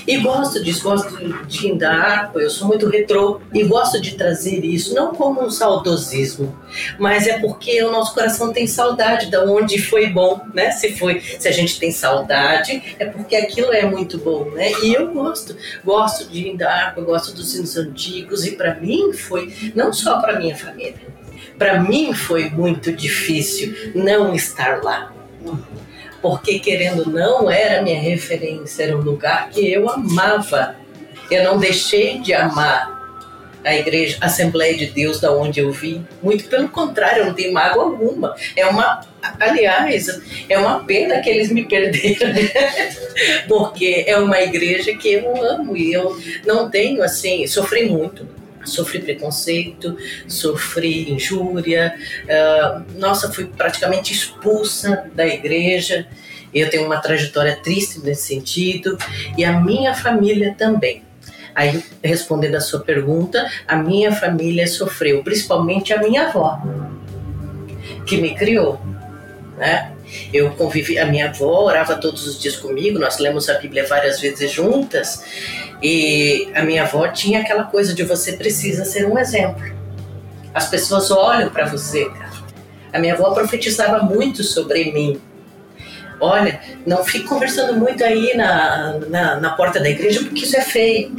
E 0.07 0.17
gosto 0.17 0.63
disso, 0.63 0.83
gosto 0.83 1.17
de 1.47 1.67
indar, 1.67 2.31
eu 2.35 2.49
sou 2.49 2.67
muito 2.67 2.87
retrô 2.87 3.41
e 3.51 3.63
gosto 3.63 3.99
de 3.99 4.15
trazer 4.15 4.63
isso, 4.63 4.93
não 4.93 5.13
como 5.13 5.43
um 5.43 5.49
saudosismo, 5.49 6.55
mas 6.99 7.27
é 7.27 7.39
porque 7.39 7.83
o 7.83 7.91
nosso 7.91 8.13
coração 8.13 8.53
tem 8.53 8.67
saudade 8.67 9.29
de 9.29 9.37
onde 9.37 9.81
foi 9.81 10.07
bom, 10.07 10.39
né? 10.53 10.71
Se 10.71 10.95
foi, 10.95 11.19
se 11.19 11.47
a 11.47 11.51
gente 11.51 11.79
tem 11.79 11.91
saudade, 11.91 12.95
é 12.99 13.05
porque 13.05 13.35
aquilo 13.35 13.73
é 13.73 13.85
muito 13.85 14.19
bom, 14.19 14.45
né? 14.51 14.71
E 14.83 14.93
eu 14.93 15.11
gosto, 15.11 15.57
gosto 15.83 16.29
de 16.29 16.47
indar, 16.47 16.93
eu 16.95 17.03
gosto 17.03 17.33
dos 17.33 17.55
hinos 17.55 17.75
antigos 17.75 18.45
e 18.45 18.51
para 18.51 18.75
mim 18.75 19.11
foi 19.11 19.51
não 19.73 19.91
só 19.91 20.21
para 20.21 20.37
minha 20.37 20.55
família, 20.55 20.95
para 21.57 21.79
mim 21.79 22.13
foi 22.13 22.49
muito 22.49 22.91
difícil 22.91 23.73
não 23.95 24.35
estar 24.35 24.83
lá 24.83 25.14
porque 26.25 26.57
querendo 26.57 27.07
não 27.07 27.51
era 27.51 27.83
minha 27.83 28.01
referência, 28.01 28.81
era 28.81 28.97
um 28.97 29.01
lugar 29.01 29.51
que 29.51 29.71
eu 29.71 29.87
amava. 29.87 30.75
Eu 31.29 31.43
não 31.43 31.59
deixei 31.59 32.17
de 32.17 32.33
amar 32.33 32.95
a 33.63 33.75
igreja, 33.75 34.17
a 34.19 34.25
Assembleia 34.25 34.75
de 34.75 34.87
Deus, 34.87 35.19
da 35.19 35.31
onde 35.31 35.59
eu 35.59 35.71
vim. 35.71 36.03
Muito 36.23 36.45
pelo 36.45 36.67
contrário, 36.67 37.19
eu 37.19 37.25
não 37.27 37.33
tenho 37.35 37.53
mágoa 37.53 37.83
alguma. 37.83 38.35
É 38.55 38.65
uma, 38.65 39.01
aliás, 39.39 40.19
é 40.49 40.57
uma 40.57 40.83
pena 40.83 41.21
que 41.21 41.29
eles 41.29 41.51
me 41.51 41.63
perderam, 41.65 42.33
porque 43.47 44.03
é 44.07 44.17
uma 44.17 44.41
igreja 44.41 44.95
que 44.95 45.13
eu 45.13 45.43
amo 45.43 45.77
e 45.77 45.93
eu 45.93 46.17
não 46.43 46.71
tenho 46.71 47.03
assim, 47.03 47.45
sofri 47.45 47.87
muito 47.87 48.27
sofri 48.65 48.99
preconceito, 48.99 49.97
sofri 50.27 51.11
injúria, 51.11 51.95
uh, 52.23 52.99
nossa, 52.99 53.31
fui 53.31 53.45
praticamente 53.45 54.13
expulsa 54.13 55.09
da 55.13 55.25
igreja. 55.25 56.07
Eu 56.53 56.69
tenho 56.69 56.85
uma 56.85 56.97
trajetória 56.97 57.55
triste 57.61 57.99
nesse 57.99 58.27
sentido 58.27 58.97
e 59.37 59.43
a 59.43 59.59
minha 59.59 59.93
família 59.93 60.55
também. 60.57 61.03
Aí, 61.53 61.81
respondendo 62.03 62.55
a 62.55 62.61
sua 62.61 62.81
pergunta, 62.81 63.49
a 63.67 63.77
minha 63.77 64.11
família 64.11 64.67
sofreu, 64.67 65.23
principalmente 65.23 65.93
a 65.93 65.99
minha 65.99 66.27
avó, 66.27 66.61
que 68.05 68.17
me 68.17 68.35
criou, 68.35 68.79
né? 69.57 69.94
Eu 70.33 70.51
convivi, 70.51 70.97
a 70.97 71.05
minha 71.05 71.29
avó 71.29 71.65
orava 71.65 71.95
todos 71.95 72.27
os 72.27 72.39
dias 72.39 72.55
comigo, 72.55 72.99
nós 72.99 73.19
lemos 73.19 73.49
a 73.49 73.55
Bíblia 73.55 73.85
várias 73.87 74.19
vezes 74.19 74.51
juntas, 74.51 75.23
e 75.81 76.49
a 76.53 76.63
minha 76.63 76.83
avó 76.83 77.07
tinha 77.07 77.41
aquela 77.41 77.63
coisa 77.63 77.93
de 77.93 78.03
você 78.03 78.33
precisa 78.33 78.85
ser 78.85 79.05
um 79.05 79.17
exemplo. 79.17 79.63
As 80.53 80.69
pessoas 80.69 81.11
olham 81.11 81.49
para 81.49 81.65
você, 81.65 82.05
cara. 82.05 82.31
A 82.93 82.99
minha 82.99 83.13
avó 83.13 83.31
profetizava 83.33 84.03
muito 84.03 84.41
sobre 84.41 84.91
mim. 84.91 85.21
Olha, 86.19 86.61
não 86.85 87.03
fique 87.03 87.27
conversando 87.27 87.73
muito 87.73 88.03
aí 88.03 88.35
na, 88.37 88.99
na, 89.09 89.39
na 89.39 89.49
porta 89.51 89.81
da 89.81 89.89
igreja 89.89 90.21
porque 90.21 90.45
isso 90.45 90.55
é 90.55 90.61
feio. 90.61 91.13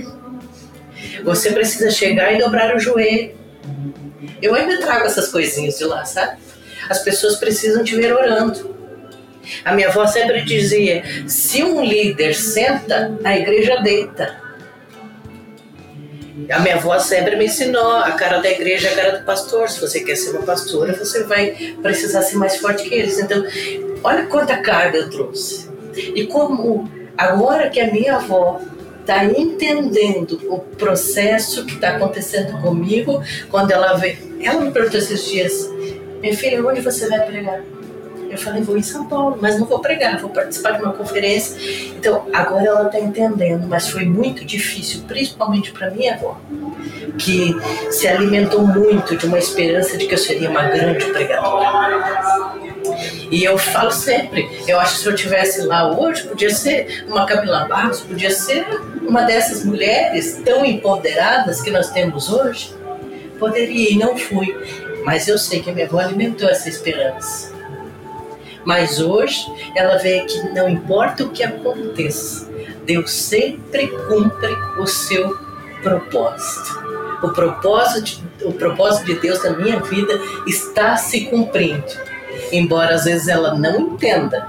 Você 1.22 1.52
precisa 1.52 1.90
chegar 1.90 2.32
e 2.32 2.38
dobrar 2.38 2.74
o 2.74 2.78
joelho. 2.78 3.36
Eu 4.40 4.54
ainda 4.54 4.80
trago 4.80 5.04
essas 5.04 5.28
coisinhas 5.28 5.76
de 5.76 5.84
lá, 5.84 6.04
sabe? 6.04 6.38
As 6.88 7.00
pessoas 7.00 7.36
precisam 7.36 7.84
te 7.84 7.94
ver 7.94 8.14
orando. 8.14 8.75
A 9.64 9.74
minha 9.74 9.88
avó 9.88 10.06
sempre 10.06 10.42
dizia: 10.42 11.02
se 11.26 11.62
um 11.62 11.84
líder 11.84 12.34
senta, 12.34 13.18
a 13.24 13.36
igreja 13.36 13.76
deita. 13.76 14.44
A 16.50 16.60
minha 16.60 16.76
avó 16.76 16.98
sempre 16.98 17.36
me 17.36 17.46
ensinou: 17.46 17.96
a 17.96 18.12
cara 18.12 18.38
da 18.38 18.50
igreja 18.50 18.88
é 18.88 18.92
a 18.92 18.96
cara 18.96 19.18
do 19.18 19.24
pastor. 19.24 19.68
Se 19.68 19.80
você 19.80 20.00
quer 20.00 20.16
ser 20.16 20.30
uma 20.30 20.42
pastora, 20.42 20.92
você 20.92 21.24
vai 21.24 21.74
precisar 21.82 22.22
ser 22.22 22.36
mais 22.36 22.56
forte 22.56 22.88
que 22.88 22.94
eles. 22.94 23.18
Então, 23.18 23.44
olha 24.02 24.26
quanta 24.26 24.58
carga 24.58 24.98
eu 24.98 25.10
trouxe. 25.10 25.68
E 25.94 26.26
como 26.26 26.90
agora 27.16 27.70
que 27.70 27.80
a 27.80 27.90
minha 27.90 28.16
avó 28.16 28.60
está 29.06 29.24
entendendo 29.24 30.40
o 30.50 30.58
processo 30.58 31.64
que 31.64 31.74
está 31.74 31.96
acontecendo 31.96 32.60
comigo, 32.60 33.22
quando 33.50 33.70
ela 33.70 33.94
vê. 33.94 34.18
Ela 34.42 34.60
me 34.60 34.72
perguntou 34.72 34.98
esses 34.98 35.24
dias: 35.24 35.70
minha 36.20 36.36
filha, 36.36 36.64
onde 36.66 36.80
você 36.80 37.08
vai 37.08 37.20
pregar? 37.20 37.62
Eu 38.30 38.38
falei, 38.38 38.62
vou 38.62 38.76
em 38.76 38.82
São 38.82 39.06
Paulo, 39.06 39.38
mas 39.40 39.58
não 39.58 39.66
vou 39.66 39.78
pregar, 39.78 40.18
vou 40.18 40.30
participar 40.30 40.72
de 40.72 40.82
uma 40.82 40.92
conferência. 40.92 41.56
Então, 41.96 42.26
agora 42.32 42.66
ela 42.66 42.86
está 42.86 42.98
entendendo, 42.98 43.66
mas 43.66 43.88
foi 43.88 44.04
muito 44.04 44.44
difícil, 44.44 45.02
principalmente 45.06 45.72
para 45.72 45.90
minha 45.90 46.14
avó, 46.14 46.38
que 47.18 47.54
se 47.90 48.06
alimentou 48.08 48.66
muito 48.66 49.16
de 49.16 49.26
uma 49.26 49.38
esperança 49.38 49.96
de 49.96 50.06
que 50.06 50.14
eu 50.14 50.18
seria 50.18 50.50
uma 50.50 50.64
grande 50.64 51.06
pregadora. 51.06 52.66
E 53.30 53.42
eu 53.44 53.58
falo 53.58 53.90
sempre, 53.90 54.48
eu 54.68 54.78
acho 54.78 54.96
que 54.96 55.00
se 55.00 55.06
eu 55.08 55.14
tivesse 55.14 55.62
lá 55.62 55.90
hoje, 55.90 56.24
podia 56.24 56.50
ser 56.50 57.04
uma 57.08 57.26
Camila 57.26 57.66
Barros, 57.66 58.00
podia 58.00 58.30
ser 58.30 58.64
uma 59.02 59.22
dessas 59.22 59.64
mulheres 59.64 60.40
tão 60.44 60.64
empoderadas 60.64 61.60
que 61.60 61.70
nós 61.70 61.90
temos 61.90 62.30
hoje. 62.32 62.74
Poderia 63.38 63.90
e 63.90 63.98
não 63.98 64.16
fui, 64.16 64.56
mas 65.04 65.28
eu 65.28 65.36
sei 65.38 65.60
que 65.60 65.70
a 65.70 65.72
minha 65.72 65.86
avó 65.86 65.98
alimentou 65.98 66.48
essa 66.48 66.68
esperança. 66.68 67.55
Mas 68.66 69.00
hoje 69.00 69.46
ela 69.76 69.96
vê 69.96 70.22
que 70.22 70.48
não 70.48 70.68
importa 70.68 71.22
o 71.22 71.30
que 71.30 71.44
aconteça, 71.44 72.50
Deus 72.84 73.12
sempre 73.12 73.86
cumpre 74.08 74.52
o 74.78 74.86
seu 74.86 75.38
propósito. 75.82 76.84
O 77.22 77.30
propósito, 77.30 78.22
o 78.42 78.52
propósito 78.52 79.06
de 79.06 79.14
Deus 79.20 79.42
na 79.44 79.50
minha 79.50 79.78
vida 79.80 80.20
está 80.46 80.96
se 80.96 81.26
cumprindo. 81.26 81.84
Embora 82.50 82.96
às 82.96 83.04
vezes 83.04 83.28
ela 83.28 83.54
não 83.54 83.80
entenda, 83.80 84.46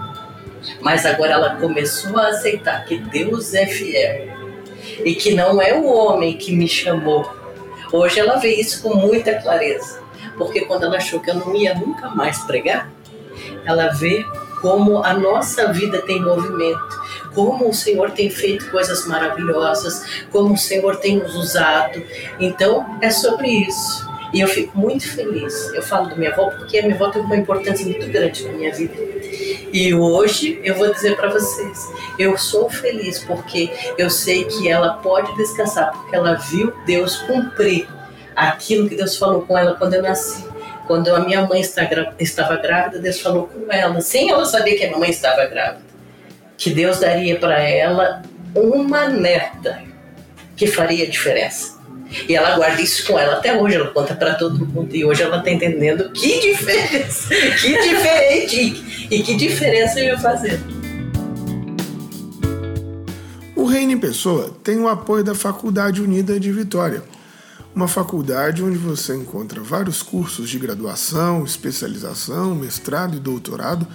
mas 0.81 1.05
agora 1.05 1.33
ela 1.33 1.55
começou 1.55 2.17
a 2.17 2.29
aceitar 2.29 2.85
que 2.85 2.97
Deus 2.97 3.53
é 3.53 3.67
fiel 3.67 4.27
e 5.05 5.13
que 5.13 5.35
não 5.35 5.61
é 5.61 5.73
o 5.73 5.85
homem 5.85 6.37
que 6.37 6.55
me 6.55 6.67
chamou. 6.67 7.31
Hoje 7.91 8.19
ela 8.19 8.37
vê 8.37 8.55
isso 8.55 8.81
com 8.81 8.95
muita 8.95 9.35
clareza, 9.35 10.01
porque 10.37 10.61
quando 10.61 10.85
ela 10.85 10.97
achou 10.97 11.19
que 11.19 11.29
eu 11.29 11.35
não 11.35 11.55
ia 11.55 11.73
nunca 11.75 12.09
mais 12.09 12.39
pregar, 12.39 12.91
ela 13.67 13.89
vê 13.89 14.25
como 14.61 15.03
a 15.03 15.13
nossa 15.13 15.71
vida 15.71 16.01
tem 16.01 16.21
movimento, 16.21 17.01
como 17.35 17.69
o 17.69 17.73
Senhor 17.73 18.11
tem 18.11 18.29
feito 18.29 18.71
coisas 18.71 19.05
maravilhosas, 19.05 20.25
como 20.31 20.55
o 20.55 20.57
Senhor 20.57 20.95
tem 20.95 21.17
nos 21.17 21.35
usado. 21.35 22.01
Então, 22.39 22.97
é 23.01 23.11
sobre 23.11 23.47
isso. 23.47 24.07
E 24.33 24.41
eu 24.41 24.47
fico 24.47 24.77
muito 24.77 25.07
feliz. 25.07 25.73
Eu 25.73 25.81
falo 25.81 26.09
da 26.09 26.15
minha 26.15 26.31
avó 26.31 26.49
porque 26.49 26.79
a 26.79 26.81
minha 26.81 26.95
avó 26.95 27.09
teve 27.09 27.25
uma 27.25 27.37
importância 27.37 27.85
muito 27.85 28.07
grande 28.07 28.45
na 28.45 28.53
minha 28.53 28.73
vida. 28.73 28.95
E 29.71 29.93
hoje 29.93 30.59
eu 30.63 30.75
vou 30.75 30.91
dizer 30.93 31.15
para 31.15 31.29
vocês, 31.29 31.87
eu 32.17 32.37
sou 32.37 32.69
feliz 32.69 33.19
porque 33.19 33.69
eu 33.97 34.09
sei 34.09 34.45
que 34.45 34.69
ela 34.69 34.93
pode 34.93 35.35
descansar, 35.35 35.91
porque 35.91 36.15
ela 36.15 36.35
viu 36.35 36.73
Deus 36.85 37.17
cumprir 37.17 37.87
aquilo 38.35 38.87
que 38.87 38.95
Deus 38.95 39.17
falou 39.17 39.41
com 39.41 39.57
ela 39.57 39.75
quando 39.75 39.95
eu 39.95 40.01
nasci. 40.01 40.46
Quando 40.87 41.13
a 41.13 41.19
minha 41.19 41.45
mãe 41.45 41.59
estava 41.59 42.55
grávida, 42.55 42.99
Deus 42.99 43.19
falou 43.19 43.47
com 43.47 43.69
ela, 43.69 43.99
sem 43.99 44.29
ela 44.29 44.45
saber 44.45 44.75
que 44.75 44.85
a 44.85 44.87
minha 44.87 44.99
mãe 44.99 45.09
estava 45.09 45.45
grávida, 45.45 45.81
que 46.57 46.69
Deus 46.69 46.99
daria 46.99 47.37
para 47.37 47.59
ela 47.59 48.21
uma 48.55 49.09
neta 49.09 49.83
que 50.55 50.65
faria 50.65 51.05
diferença. 51.05 51.77
E 52.27 52.33
ela 52.33 52.55
guarda 52.55 52.81
isso 52.81 53.05
com 53.05 53.19
ela 53.19 53.33
até 53.33 53.53
hoje, 53.53 53.75
ela 53.75 53.87
conta 53.87 54.15
para 54.15 54.35
todo 54.35 54.65
mundo. 54.65 54.95
E 54.95 55.03
hoje 55.03 55.21
ela 55.21 55.39
está 55.39 55.51
entendendo 55.51 56.09
que 56.11 56.39
diferença, 56.39 57.35
que 57.35 57.81
diferente 57.81 59.07
e 59.11 59.21
que 59.21 59.35
diferença 59.35 59.99
ia 59.99 60.17
fazer. 60.17 60.57
O 63.57 63.65
Reino 63.65 63.91
em 63.91 63.99
Pessoa 63.99 64.55
tem 64.63 64.79
o 64.79 64.87
apoio 64.87 65.21
da 65.21 65.35
Faculdade 65.35 66.01
Unida 66.01 66.39
de 66.39 66.49
Vitória 66.49 67.03
uma 67.77 67.87
faculdade 67.87 68.63
onde 68.63 68.79
você 68.79 69.15
encontra 69.15 69.61
vários 69.61 70.01
cursos 70.01 70.49
de 70.49 70.57
graduação, 70.57 71.45
especialização, 71.45 72.55
mestrado 72.55 73.15
e 73.15 73.19
doutorado 73.19 73.85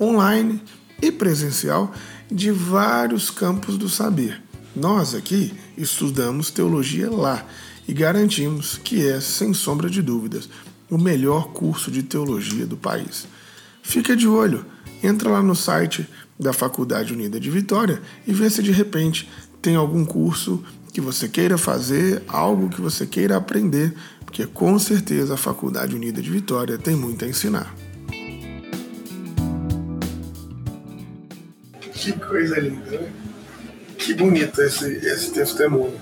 online 0.00 0.62
e 1.02 1.10
presencial 1.10 1.92
de 2.30 2.52
vários 2.52 3.30
campos 3.30 3.76
do 3.76 3.88
saber. 3.88 4.40
Nós 4.76 5.12
aqui 5.12 5.52
estudamos 5.76 6.52
teologia 6.52 7.10
lá 7.10 7.44
e 7.88 7.92
garantimos 7.92 8.78
que 8.78 9.08
é, 9.08 9.20
sem 9.20 9.52
sombra 9.52 9.90
de 9.90 10.00
dúvidas, 10.02 10.48
o 10.88 10.96
melhor 10.96 11.48
curso 11.48 11.90
de 11.90 12.04
teologia 12.04 12.64
do 12.64 12.76
país. 12.76 13.26
Fica 13.82 14.14
de 14.14 14.28
olho, 14.28 14.64
entra 15.02 15.28
lá 15.28 15.42
no 15.42 15.56
site 15.56 16.08
da 16.38 16.52
Faculdade 16.52 17.12
Unida 17.12 17.40
de 17.40 17.50
Vitória 17.50 18.00
e 18.24 18.32
vê 18.32 18.48
se 18.48 18.62
de 18.62 18.70
repente 18.70 19.28
tem 19.60 19.74
algum 19.74 20.04
curso 20.04 20.62
que 20.92 21.00
você 21.00 21.26
queira 21.26 21.56
fazer, 21.56 22.22
algo 22.28 22.68
que 22.68 22.80
você 22.80 23.06
queira 23.06 23.36
aprender, 23.36 23.94
porque 24.24 24.46
com 24.46 24.78
certeza 24.78 25.34
a 25.34 25.36
Faculdade 25.38 25.96
Unida 25.96 26.20
de 26.20 26.30
Vitória 26.30 26.76
tem 26.76 26.94
muito 26.94 27.24
a 27.24 27.28
ensinar. 27.28 27.74
Que 31.92 32.12
coisa 32.12 32.58
linda, 32.60 32.90
né? 32.90 33.08
Que 33.96 34.12
bonito 34.12 34.60
esse, 34.60 34.84
esse 34.84 35.30
testemunho. 35.30 35.94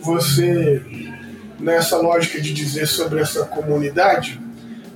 Você, 0.00 0.82
nessa 1.58 1.98
lógica 1.98 2.40
de 2.40 2.52
dizer 2.52 2.86
sobre 2.88 3.20
essa 3.20 3.44
comunidade, 3.44 4.40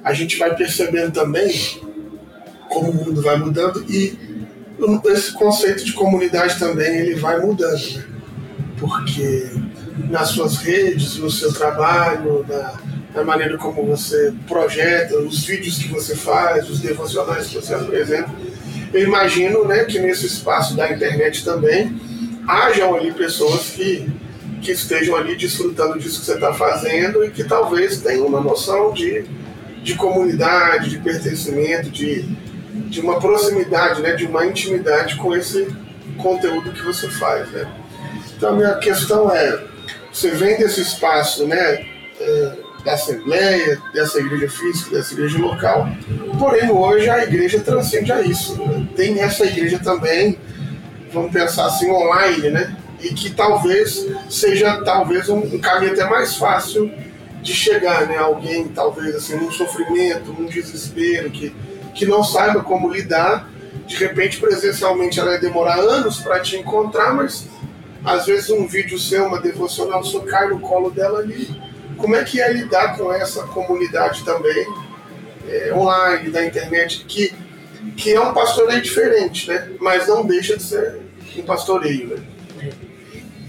a 0.03 0.13
gente 0.13 0.39
vai 0.39 0.57
percebendo 0.57 1.13
também 1.13 1.53
como 2.69 2.91
o 2.91 2.95
mundo 2.95 3.23
vai 3.23 3.39
mudando 3.39 3.85
e 3.89 4.19
esse 5.07 5.33
conceito 5.33 5.85
de 5.85 5.93
comunidade 5.93 6.59
também 6.59 6.97
ele 6.97 7.15
vai 7.15 7.41
mudando, 7.41 7.97
né? 7.97 8.14
Porque 8.85 9.51
nas 10.11 10.29
suas 10.29 10.59
redes, 10.59 11.17
no 11.17 11.31
seu 11.31 11.53
trabalho, 11.55 12.45
na, 12.47 12.75
na 13.15 13.25
maneira 13.25 13.57
como 13.57 13.83
você 13.87 14.35
projeta, 14.47 15.19
os 15.19 15.43
vídeos 15.45 15.79
que 15.79 15.89
você 15.89 16.15
faz, 16.15 16.69
os 16.69 16.81
devocionais 16.81 17.47
que 17.47 17.55
você 17.55 17.73
apresenta, 17.73 18.31
eu 18.93 19.03
imagino 19.03 19.65
né, 19.65 19.85
que 19.85 19.99
nesse 19.99 20.27
espaço 20.27 20.77
da 20.77 20.93
internet 20.93 21.45
também 21.45 21.99
hajam 22.47 22.95
ali 22.95 23.11
pessoas 23.13 23.71
que, 23.71 24.07
que 24.61 24.73
estejam 24.73 25.17
ali 25.17 25.35
desfrutando 25.35 25.99
disso 25.99 26.21
que 26.21 26.27
você 26.27 26.35
está 26.35 26.53
fazendo 26.53 27.25
e 27.25 27.31
que 27.31 27.43
talvez 27.43 28.03
tenham 28.03 28.27
uma 28.27 28.41
noção 28.41 28.93
de, 28.93 29.25
de 29.83 29.95
comunidade, 29.95 30.91
de 30.91 30.99
pertencimento, 30.99 31.89
de, 31.89 32.23
de 32.91 33.01
uma 33.01 33.19
proximidade, 33.19 34.03
né, 34.03 34.13
de 34.13 34.27
uma 34.27 34.45
intimidade 34.45 35.17
com 35.17 35.35
esse 35.35 35.75
conteúdo 36.19 36.71
que 36.71 36.83
você 36.83 37.09
faz. 37.09 37.51
Né? 37.51 37.67
Então 38.45 38.53
a 38.53 38.57
minha 38.59 38.75
questão 38.75 39.35
é, 39.35 39.59
você 40.13 40.29
vem 40.33 40.59
desse 40.59 40.83
espaço 40.83 41.47
né, 41.47 41.87
é, 42.21 42.53
da 42.85 42.93
Assembleia, 42.93 43.81
dessa 43.95 44.19
igreja 44.19 44.51
física, 44.51 44.97
dessa 44.97 45.15
igreja 45.15 45.39
local, 45.39 45.89
porém 46.39 46.71
hoje 46.71 47.09
a 47.09 47.25
igreja 47.25 47.59
transcende 47.61 48.13
a 48.13 48.21
isso. 48.21 48.55
Né? 48.59 48.87
Tem 48.95 49.19
essa 49.19 49.47
igreja 49.47 49.79
também 49.79 50.39
vamos 51.11 51.33
pensar 51.33 51.65
assim, 51.65 51.91
online, 51.91 52.51
né? 52.51 52.77
E 53.01 53.15
que 53.15 53.31
talvez 53.31 54.09
seja 54.29 54.83
talvez 54.85 55.27
um, 55.31 55.39
um 55.39 55.59
caminho 55.59 55.93
até 55.93 56.05
mais 56.05 56.37
fácil 56.37 56.93
de 57.41 57.55
chegar, 57.55 58.07
né? 58.07 58.19
Alguém 58.19 58.69
talvez 58.69 59.15
assim 59.15 59.37
num 59.37 59.51
sofrimento, 59.51 60.35
num 60.39 60.45
desespero, 60.45 61.31
que, 61.31 61.55
que 61.95 62.05
não 62.05 62.23
saiba 62.23 62.63
como 62.63 62.93
lidar. 62.93 63.49
De 63.87 63.97
repente, 63.97 64.39
presencialmente, 64.39 65.19
ela 65.19 65.31
vai 65.31 65.41
demorar 65.41 65.79
anos 65.79 66.21
para 66.21 66.41
te 66.41 66.57
encontrar, 66.57 67.15
mas 67.15 67.54
às 68.05 68.27
vezes 68.27 68.51
um 68.51 68.67
vídeo 68.67 68.99
seu, 68.99 69.27
uma 69.27 69.41
devocional 69.41 70.05
só 70.05 70.21
cai 70.21 70.49
no 70.49 70.61
colo 70.61 70.91
dela 70.91 71.21
ali. 71.21 71.49
Como 71.97 72.15
é 72.15 72.23
que 72.23 72.41
é 72.41 72.53
lidar 72.53 72.99
com 72.99 73.13
essa 73.13 73.45
comunidade 73.45 74.25
também 74.25 74.67
é, 75.49 75.73
online, 75.73 76.31
da 76.31 76.45
internet, 76.45 77.05
que, 77.07 77.33
que 77.97 78.13
é 78.13 78.21
um 78.21 78.35
pastoreio 78.35 78.83
diferente, 78.83 79.49
né? 79.49 79.71
Mas 79.81 80.07
não 80.07 80.27
deixa 80.27 80.57
de 80.57 80.63
ser 80.63 81.01
um 81.37 81.43
pastoreio. 81.43 82.09
Né? 82.09 82.73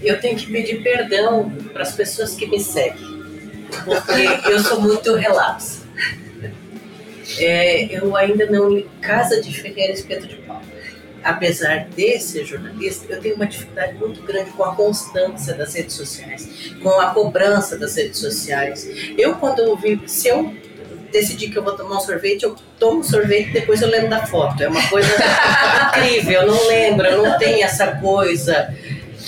Eu 0.02 0.20
tenho 0.20 0.36
que 0.36 0.46
pedir 0.46 0.82
perdão 0.82 1.50
para 1.72 1.82
as 1.82 1.92
pessoas 1.92 2.34
que 2.34 2.46
me 2.46 2.60
seguem, 2.60 3.24
porque 3.84 4.50
eu 4.50 4.60
sou 4.60 4.80
muito 4.80 5.14
relapsa. 5.14 5.84
É, 7.40 7.92
eu 7.92 8.14
ainda 8.14 8.46
não 8.46 8.70
li 8.70 8.88
Casa 9.00 9.42
de 9.42 9.52
Ferreira 9.52 9.92
Espeto 9.92 10.28
de 10.28 10.36
Pau. 10.36 10.62
Apesar 11.26 11.88
de 11.88 12.20
ser 12.20 12.44
jornalista, 12.44 13.12
eu 13.12 13.20
tenho 13.20 13.34
uma 13.34 13.46
dificuldade 13.46 13.94
muito 13.94 14.22
grande 14.22 14.50
com 14.52 14.62
a 14.62 14.76
constância 14.76 15.54
das 15.54 15.74
redes 15.74 15.96
sociais, 15.96 16.70
com 16.80 17.00
a 17.00 17.10
cobrança 17.10 17.76
das 17.76 17.96
redes 17.96 18.20
sociais. 18.20 18.88
Eu, 19.18 19.34
quando 19.34 19.58
eu 19.58 19.76
vi, 19.76 20.00
se 20.06 20.28
eu 20.28 20.54
decidir 21.10 21.50
que 21.50 21.58
eu 21.58 21.64
vou 21.64 21.76
tomar 21.76 21.96
um 21.96 22.00
sorvete, 22.00 22.44
eu 22.44 22.54
tomo 22.78 23.02
sorvete 23.02 23.50
depois 23.50 23.82
eu 23.82 23.88
lembro 23.88 24.08
da 24.08 24.24
foto. 24.24 24.62
É 24.62 24.68
uma 24.68 24.88
coisa 24.88 25.08
incrível, 25.88 26.42
eu 26.42 26.46
não 26.46 26.68
lembro, 26.68 27.06
eu 27.08 27.22
não 27.24 27.36
tenho 27.38 27.64
essa 27.64 27.96
coisa. 27.96 28.72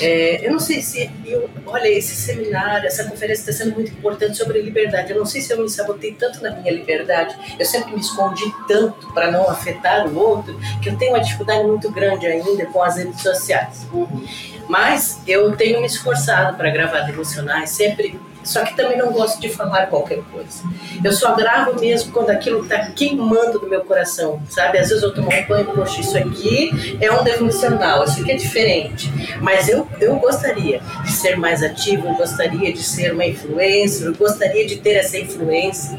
É, 0.01 0.47
eu 0.47 0.53
não 0.53 0.59
sei 0.59 0.81
se. 0.81 1.11
Eu, 1.25 1.49
olha, 1.67 1.89
esse 1.89 2.15
seminário, 2.15 2.87
essa 2.87 3.05
conferência 3.05 3.51
está 3.51 3.65
sendo 3.65 3.75
muito 3.75 3.91
importante 3.91 4.37
sobre 4.37 4.61
liberdade. 4.61 5.13
Eu 5.13 5.19
não 5.19 5.27
sei 5.27 5.41
se 5.41 5.53
eu 5.53 5.61
me 5.61 5.69
sabotei 5.69 6.13
tanto 6.13 6.43
na 6.43 6.51
minha 6.51 6.73
liberdade, 6.73 7.37
eu 7.59 7.67
sempre 7.67 7.93
me 7.93 8.01
escondi 8.01 8.45
tanto 8.67 9.13
para 9.13 9.31
não 9.31 9.49
afetar 9.49 10.07
o 10.07 10.17
outro, 10.17 10.59
que 10.83 10.89
eu 10.89 10.97
tenho 10.97 11.13
uma 11.13 11.21
dificuldade 11.21 11.65
muito 11.65 11.91
grande 11.91 12.27
ainda 12.27 12.67
com 12.67 12.83
as 12.83 12.97
redes 12.97 13.21
sociais. 13.21 13.87
Uhum. 13.93 14.25
Mas 14.69 15.21
eu 15.27 15.57
tenho 15.57 15.81
me 15.81 15.87
esforçado 15.87 16.57
para 16.57 16.71
gravar 16.71 17.01
devocionais, 17.01 17.71
sempre 17.71 18.21
só 18.43 18.65
que 18.65 18.77
também 18.77 18.97
não 18.97 19.13
gosto 19.13 19.41
de 19.41 19.49
falar 19.49 19.87
qualquer 19.87 20.21
coisa. 20.33 20.63
Eu 21.03 21.13
só 21.13 21.35
gravo 21.35 21.79
mesmo 21.81 22.13
quando 22.13 22.31
aquilo 22.31 22.63
está 22.63 22.87
queimando 22.91 23.61
no 23.61 23.69
meu 23.69 23.83
coração, 23.83 24.41
sabe? 24.49 24.79
Às 24.79 24.89
vezes 24.89 25.03
eu 25.03 25.15
tomo 25.15 25.29
um 25.29 25.47
banho, 25.47 25.67
poxa, 25.67 26.01
isso 26.01 26.17
aqui 26.17 26.99
é 27.01 27.11
um 27.13 27.23
devocional, 27.23 28.05
isso 28.05 28.21
aqui 28.21 28.33
é 28.33 28.37
diferente. 28.37 29.13
Mas 29.41 29.69
eu, 29.69 29.87
eu 30.01 30.17
gostaria 30.17 30.81
de 31.05 31.13
ser 31.13 31.37
mais 31.37 31.63
ativo, 31.63 32.09
eu 32.09 32.15
gostaria 32.15 32.73
de 32.73 32.83
ser 32.83 33.13
uma 33.13 33.25
influência, 33.25 34.05
eu 34.05 34.15
gostaria 34.15 34.67
de 34.67 34.77
ter 34.77 34.95
essa 34.95 35.19
influência. 35.19 35.99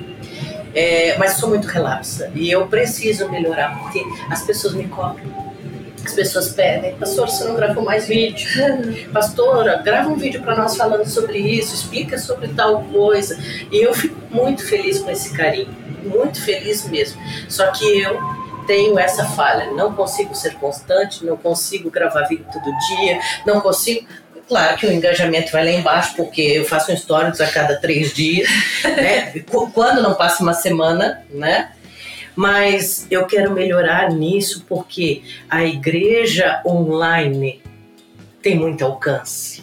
É, 0.75 1.17
mas 1.17 1.33
sou 1.33 1.49
muito 1.49 1.67
relapsa 1.67 2.31
e 2.35 2.51
eu 2.51 2.67
preciso 2.67 3.27
melhorar 3.27 3.79
porque 3.79 4.03
as 4.29 4.43
pessoas 4.43 4.75
me 4.75 4.87
cobram 4.87 5.48
as 6.05 6.13
pessoas 6.13 6.49
pedem, 6.49 6.95
pastor, 6.95 7.29
você 7.29 7.43
não 7.43 7.55
gravou 7.55 7.83
mais 7.83 8.07
vídeo? 8.07 8.47
Pastora, 9.11 9.77
grava 9.77 10.09
um 10.09 10.15
vídeo 10.15 10.41
para 10.41 10.55
nós 10.55 10.75
falando 10.75 11.07
sobre 11.07 11.39
isso, 11.39 11.75
explica 11.75 12.17
sobre 12.17 12.49
tal 12.49 12.83
coisa. 12.85 13.37
E 13.71 13.81
eu 13.81 13.93
fico 13.93 14.15
muito 14.29 14.65
feliz 14.65 14.99
com 14.99 15.09
esse 15.09 15.35
carinho, 15.35 15.75
muito 16.03 16.41
feliz 16.41 16.87
mesmo. 16.89 17.21
Só 17.47 17.67
que 17.67 18.01
eu 18.01 18.19
tenho 18.65 18.99
essa 18.99 19.25
falha, 19.25 19.71
não 19.71 19.93
consigo 19.93 20.35
ser 20.35 20.53
constante, 20.55 21.25
não 21.25 21.35
consigo 21.35 21.89
gravar 21.89 22.27
vídeo 22.27 22.45
todo 22.53 22.71
dia, 22.87 23.19
não 23.45 23.59
consigo. 23.61 24.07
Claro 24.47 24.77
que 24.77 24.87
o 24.87 24.91
engajamento 24.91 25.51
vai 25.51 25.63
lá 25.63 25.71
embaixo, 25.71 26.15
porque 26.15 26.41
eu 26.41 26.65
faço 26.65 26.91
um 26.91 26.97
stories 26.97 27.39
a 27.39 27.47
cada 27.47 27.79
três 27.79 28.13
dias, 28.13 28.49
né? 28.83 29.31
Quando 29.73 30.01
não 30.01 30.15
passa 30.15 30.41
uma 30.41 30.53
semana, 30.53 31.23
né? 31.29 31.71
Mas 32.39 33.05
eu 33.11 33.25
quero 33.25 33.51
melhorar 33.51 34.13
nisso 34.13 34.63
porque 34.65 35.23
a 35.49 35.65
igreja 35.65 36.61
online 36.65 37.61
tem 38.41 38.57
muito 38.57 38.85
alcance. 38.85 39.61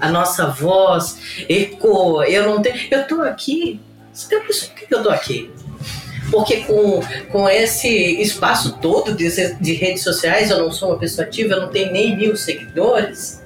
A 0.00 0.10
nossa 0.10 0.48
voz 0.48 1.44
ecoa. 1.48 2.28
Eu 2.28 2.50
não 2.50 2.60
tenho. 2.60 2.74
Eu 2.90 3.02
estou 3.02 3.22
aqui. 3.22 3.80
Por 4.28 4.44
que 4.88 4.92
eu 4.92 4.98
estou 4.98 5.12
aqui? 5.12 5.52
Porque 6.28 6.64
com, 6.64 7.00
com 7.30 7.48
esse 7.48 8.20
espaço 8.20 8.76
todo 8.82 9.14
de, 9.14 9.54
de 9.60 9.74
redes 9.74 10.02
sociais, 10.02 10.50
eu 10.50 10.58
não 10.58 10.72
sou 10.72 10.88
uma 10.88 10.98
pessoa 10.98 11.28
ativa, 11.28 11.54
eu 11.54 11.60
não 11.60 11.68
tenho 11.68 11.92
nem 11.92 12.16
mil 12.16 12.36
seguidores. 12.36 13.40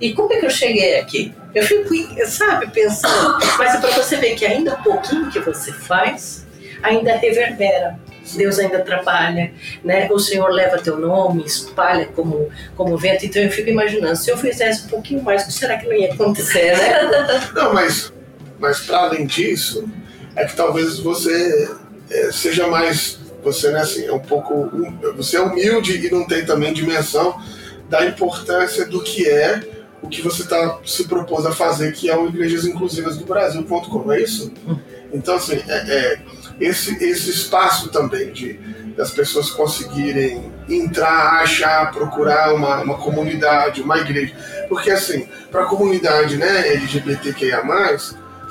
E 0.00 0.12
como 0.12 0.32
é 0.32 0.36
que 0.36 0.46
eu 0.46 0.50
cheguei 0.50 1.00
aqui? 1.00 1.34
Eu 1.52 1.64
fico, 1.64 1.92
sabe, 2.28 2.70
pensando. 2.70 3.40
Mas 3.58 3.74
é 3.74 3.80
para 3.80 3.90
você 3.90 4.14
ver 4.14 4.36
que 4.36 4.46
ainda 4.46 4.76
um 4.76 4.82
pouquinho 4.84 5.28
que 5.32 5.40
você 5.40 5.72
faz, 5.72 6.46
ainda 6.80 7.16
reverbera. 7.16 7.98
Deus 8.36 8.58
ainda 8.58 8.80
trabalha, 8.80 9.52
né? 9.84 10.08
O 10.10 10.18
Senhor 10.18 10.50
leva 10.50 10.78
teu 10.78 10.98
nome, 10.98 11.44
espalha 11.44 12.06
como, 12.06 12.48
como 12.76 12.96
vento. 12.96 13.26
Então 13.26 13.42
eu 13.42 13.50
fico 13.50 13.70
imaginando, 13.70 14.16
se 14.16 14.30
eu 14.30 14.36
fizesse 14.36 14.86
um 14.86 14.88
pouquinho 14.88 15.22
mais, 15.22 15.42
o 15.42 15.46
que 15.46 15.52
será 15.52 15.76
que 15.76 15.86
não 15.86 15.94
ia 15.94 16.12
acontecer, 16.12 16.76
né? 16.76 17.50
não, 17.54 17.72
mas, 17.74 18.12
mas 18.58 18.80
para 18.80 18.98
além 18.98 19.26
disso, 19.26 19.88
é 20.36 20.44
que 20.44 20.56
talvez 20.56 20.98
você 20.98 21.70
é, 22.10 22.32
seja 22.32 22.66
mais, 22.66 23.18
você 23.42 23.70
né, 23.70 23.80
assim, 23.80 24.06
é 24.06 24.12
um 24.12 24.20
pouco, 24.20 24.70
você 25.16 25.36
é 25.36 25.40
humilde 25.40 26.06
e 26.06 26.10
não 26.10 26.26
tem 26.26 26.44
também 26.44 26.72
dimensão 26.72 27.40
da 27.88 28.06
importância 28.06 28.86
do 28.86 29.02
que 29.02 29.28
é 29.28 29.62
o 30.02 30.08
que 30.08 30.22
você 30.22 30.44
tá, 30.44 30.78
se 30.84 31.06
propôs 31.06 31.44
a 31.44 31.52
fazer, 31.52 31.92
que 31.92 32.08
é 32.08 32.16
o 32.16 32.26
Igrejas 32.26 32.64
Inclusivas 32.64 33.16
do 33.18 33.24
Brasil.com, 33.24 34.10
é 34.12 34.22
isso? 34.22 34.50
Hum. 34.66 34.78
Então, 35.12 35.34
assim, 35.34 35.60
é, 35.68 35.74
é 35.74 36.18
esse, 36.60 37.02
esse 37.02 37.30
espaço 37.30 37.88
também 37.88 38.32
de 38.32 38.58
das 38.96 39.10
pessoas 39.10 39.50
conseguirem 39.50 40.52
entrar, 40.68 41.40
achar, 41.40 41.90
procurar 41.90 42.54
uma, 42.54 42.82
uma 42.82 42.98
comunidade, 42.98 43.80
uma 43.80 43.96
igreja. 43.98 44.34
Porque 44.68 44.90
assim, 44.90 45.26
para 45.50 45.62
a 45.62 45.66
comunidade 45.66 46.36
né, 46.36 46.68
LGBTQIA, 46.74 47.62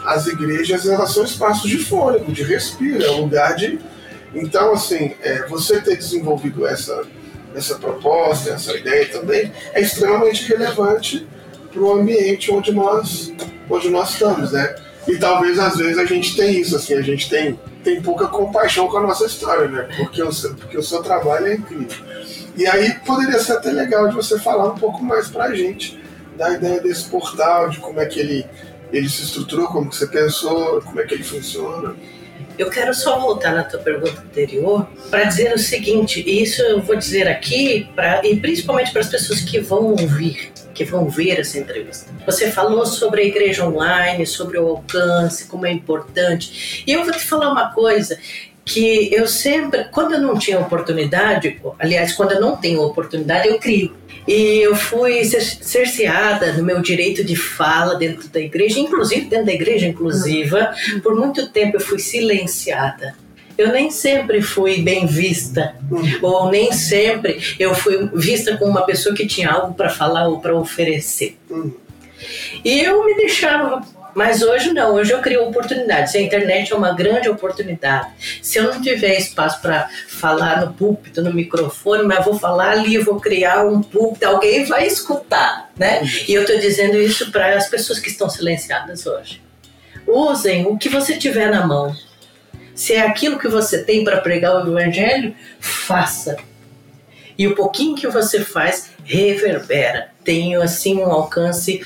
as 0.06 0.26
igrejas 0.26 0.88
elas 0.88 1.12
são 1.12 1.24
espaços 1.24 1.70
de 1.70 1.78
fôlego, 1.78 2.32
de 2.32 2.44
respiro, 2.44 3.04
é 3.04 3.12
um 3.12 3.22
lugar 3.22 3.56
de. 3.56 3.80
Então, 4.34 4.74
assim, 4.74 5.14
é, 5.22 5.46
você 5.48 5.82
ter 5.82 5.98
desenvolvido 5.98 6.66
essa, 6.66 7.04
essa 7.54 7.76
proposta, 7.76 8.52
essa 8.52 8.76
ideia 8.76 9.08
também, 9.08 9.52
é 9.74 9.82
extremamente 9.82 10.48
relevante 10.48 11.28
para 11.72 11.82
o 11.82 11.94
ambiente 11.94 12.52
onde 12.52 12.72
nós, 12.72 13.32
onde 13.70 13.90
nós 13.90 14.14
estamos, 14.14 14.52
né? 14.52 14.76
E 15.08 15.18
talvez 15.18 15.60
às 15.60 15.78
vezes 15.78 15.98
a 15.98 16.06
gente 16.06 16.36
tem 16.36 16.60
isso, 16.60 16.76
assim, 16.76 16.96
a 16.96 17.02
gente 17.02 17.30
tem 17.30 17.60
tem 17.84 18.02
pouca 18.02 18.28
compaixão 18.28 18.88
com 18.88 18.98
a 18.98 19.02
nossa 19.02 19.26
história, 19.26 19.68
né? 19.68 19.88
Porque 19.98 20.22
o 20.22 20.32
seu, 20.32 20.54
porque 20.56 20.78
o 20.78 20.84
seu 20.84 21.02
trabalho 21.02 21.48
é 21.48 21.56
incrível. 21.56 22.06
E 22.56 22.68
aí 22.68 22.94
poderia 23.06 23.40
ser 23.40 23.54
até 23.54 23.72
legal 23.72 24.08
de 24.10 24.16
você 24.16 24.38
falar 24.40 24.74
um 24.74 24.76
pouco 24.78 25.04
mais 25.04 25.30
pra 25.30 25.54
gente 25.54 26.00
da 26.36 26.52
ideia 26.52 26.82
desse 26.82 27.10
portal, 27.10 27.70
de 27.70 27.80
como 27.80 28.00
é 28.00 28.06
que 28.06 28.20
ele, 28.20 28.46
ele 28.92 29.10
se 29.10 29.24
estruturou, 29.24 29.68
como 29.68 29.90
que 29.90 29.96
você 29.96 30.08
pensou, 30.08 30.82
como 30.82 31.00
é 31.00 31.04
que 31.06 31.14
ele 31.14 31.24
funciona. 31.24 31.96
Eu 32.58 32.70
quero 32.70 32.94
só 32.94 33.20
voltar 33.20 33.54
na 33.54 33.64
tua 33.64 33.80
pergunta 33.80 34.22
anterior 34.22 34.88
para 35.10 35.24
dizer 35.24 35.54
o 35.54 35.58
seguinte, 35.58 36.22
e 36.26 36.44
isso 36.44 36.62
eu 36.62 36.82
vou 36.82 36.96
dizer 36.96 37.28
aqui, 37.28 37.90
pra, 37.96 38.22
e 38.26 38.36
principalmente 38.38 38.92
para 38.92 39.02
as 39.02 39.10
pessoas 39.10 39.40
que 39.42 39.60
vão 39.60 39.92
ouvir 39.92 40.52
que 40.80 40.86
vão 40.86 41.10
ver 41.10 41.42
essa 41.42 41.60
entrevista. 41.60 42.10
Você 42.26 42.50
falou 42.50 42.86
sobre 42.86 43.22
a 43.22 43.26
igreja 43.26 43.68
online, 43.68 44.26
sobre 44.26 44.58
o 44.58 44.66
alcance, 44.66 45.46
como 45.46 45.66
é 45.66 45.72
importante. 45.74 46.86
E 46.88 46.94
eu 46.94 47.04
vou 47.04 47.12
te 47.12 47.20
falar 47.20 47.52
uma 47.52 47.74
coisa: 47.74 48.18
que 48.64 49.14
eu 49.14 49.28
sempre, 49.28 49.84
quando 49.92 50.14
eu 50.14 50.22
não 50.22 50.40
tinha 50.40 50.58
oportunidade, 50.58 51.60
aliás, 51.78 52.14
quando 52.14 52.32
eu 52.32 52.40
não 52.40 52.56
tenho 52.56 52.82
oportunidade, 52.82 53.50
eu 53.50 53.60
crio. 53.60 53.94
E 54.26 54.60
eu 54.60 54.74
fui 54.74 55.26
cerceada 55.26 56.54
no 56.54 56.64
meu 56.64 56.82
direito 56.82 57.26
de 57.26 57.36
fala 57.36 57.96
dentro 57.96 58.30
da 58.30 58.40
igreja, 58.40 58.80
inclusive 58.80 59.26
dentro 59.26 59.48
da 59.48 59.54
igreja 59.54 59.86
inclusiva. 59.86 60.74
Por 61.04 61.14
muito 61.14 61.50
tempo 61.50 61.76
eu 61.76 61.82
fui 61.82 62.00
silenciada. 62.00 63.16
Eu 63.60 63.74
nem 63.74 63.92
sempre 63.92 64.42
fui 64.42 64.82
bem 64.82 65.06
vista, 65.06 65.76
ou 66.22 66.50
nem 66.50 66.72
sempre 66.72 67.58
eu 67.60 67.76
fui 67.76 68.10
vista 68.14 68.56
como 68.56 68.72
uma 68.72 68.86
pessoa 68.86 69.14
que 69.14 69.28
tinha 69.28 69.52
algo 69.52 69.74
para 69.74 69.90
falar 69.90 70.30
ou 70.30 70.40
para 70.40 70.56
oferecer. 70.56 71.38
E 72.64 72.80
eu 72.80 73.04
me 73.04 73.16
deixava 73.16 73.86
mas 74.16 74.42
hoje 74.42 74.74
não, 74.74 74.96
hoje 74.96 75.12
eu 75.12 75.20
crio 75.20 75.44
oportunidades. 75.48 76.16
A 76.16 76.20
internet 76.20 76.72
é 76.72 76.76
uma 76.76 76.94
grande 76.94 77.30
oportunidade. 77.30 78.10
Se 78.42 78.58
eu 78.58 78.64
não 78.64 78.82
tiver 78.82 79.18
espaço 79.18 79.62
para 79.62 79.90
falar 80.08 80.66
no 80.66 80.74
púlpito, 80.74 81.22
no 81.22 81.34
microfone, 81.34 82.04
mas 82.04 82.24
vou 82.24 82.40
falar 82.40 82.72
ali, 82.72 82.98
vou 82.98 83.20
criar 83.20 83.66
um 83.66 83.82
púlpito, 83.82 84.26
alguém 84.26 84.66
vai 84.66 84.88
escutar, 84.88 85.70
né? 85.78 86.02
E 86.28 86.34
eu 86.34 86.42
estou 86.42 86.58
dizendo 86.58 87.00
isso 87.00 87.30
para 87.32 87.56
as 87.56 87.70
pessoas 87.70 88.00
que 88.00 88.10
estão 88.10 88.30
silenciadas 88.30 89.06
hoje. 89.06 89.42
Usem 90.08 90.66
o 90.66 90.78
que 90.78 90.90
você 90.90 91.18
tiver 91.18 91.52
na 91.52 91.68
mão. 91.68 91.94
Se 92.80 92.94
é 92.94 93.02
aquilo 93.02 93.38
que 93.38 93.50
você 93.50 93.84
tem 93.84 94.06
para 94.06 94.22
pregar 94.22 94.56
o 94.56 94.66
evangelho, 94.66 95.36
faça. 95.60 96.38
E 97.38 97.46
o 97.46 97.54
pouquinho 97.54 97.94
que 97.94 98.08
você 98.08 98.40
faz 98.40 98.92
reverbera. 99.04 100.12
Tem 100.24 100.56
assim 100.56 100.96
um 100.96 101.12
alcance 101.12 101.82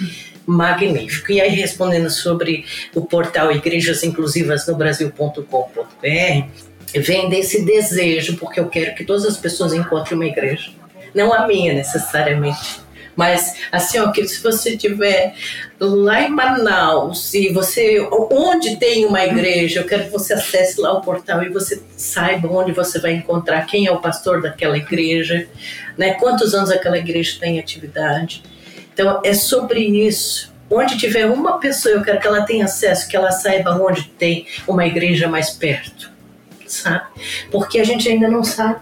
magnífico. 0.46 1.32
E 1.32 1.42
aí, 1.42 1.50
respondendo 1.50 2.12
sobre 2.12 2.64
o 2.94 3.02
portal 3.02 3.52
Igrejas 3.52 4.04
Inclusivas 4.04 4.68
no 4.68 4.76
Brasil.com.br, 4.76 6.48
vem 6.96 7.28
desse 7.28 7.66
desejo, 7.66 8.38
porque 8.38 8.60
eu 8.60 8.68
quero 8.68 8.94
que 8.94 9.04
todas 9.04 9.26
as 9.26 9.36
pessoas 9.36 9.74
encontrem 9.74 10.16
uma 10.16 10.28
igreja. 10.28 10.70
Não 11.12 11.34
a 11.34 11.48
minha 11.48 11.74
necessariamente, 11.74 12.83
mas 13.16 13.56
assim, 13.72 14.00
ó, 14.00 14.12
que 14.12 14.28
se 14.28 14.42
você 14.42 14.76
tiver 14.78 15.36
lá 15.80 16.22
em 16.22 16.30
Manaus 16.30 17.34
e 17.34 17.50
você 17.50 18.00
onde 18.32 18.78
tem 18.78 19.06
uma 19.06 19.24
igreja, 19.24 19.82
eu 19.82 19.86
quero 19.86 20.06
que 20.06 20.12
você 20.12 20.34
acesse 20.34 20.80
lá 20.80 20.94
o 20.94 21.02
portal 21.02 21.44
e 21.44 21.50
você 21.50 21.82
saiba 21.98 22.48
onde 22.48 22.72
você 22.72 23.00
vai 23.00 23.14
encontrar 23.14 23.66
quem 23.66 23.88
é 23.88 23.92
o 23.92 24.00
pastor 24.00 24.42
daquela 24.42 24.78
igreja, 24.78 25.48
né? 25.98 26.14
Quantos 26.14 26.54
anos 26.54 26.72
aquela 26.72 26.98
igreja 26.98 27.38
tem 27.40 27.60
atividade 27.60 28.44
então, 28.94 29.22
é 29.24 29.34
sobre 29.34 29.82
isso. 29.82 30.54
Onde 30.70 30.98
tiver 30.98 31.26
uma 31.26 31.60
pessoa, 31.60 31.96
eu 31.96 32.04
quero 32.04 32.20
que 32.20 32.28
ela 32.28 32.44
tenha 32.44 32.66
acesso, 32.66 33.08
que 33.08 33.16
ela 33.16 33.32
saiba 33.32 33.72
onde 33.72 34.04
tem 34.04 34.46
uma 34.68 34.86
igreja 34.86 35.28
mais 35.28 35.50
perto, 35.50 36.10
sabe? 36.66 37.06
Porque 37.52 37.80
a 37.80 37.84
gente 37.84 38.08
ainda 38.08 38.28
não 38.28 38.44
sabe. 38.44 38.80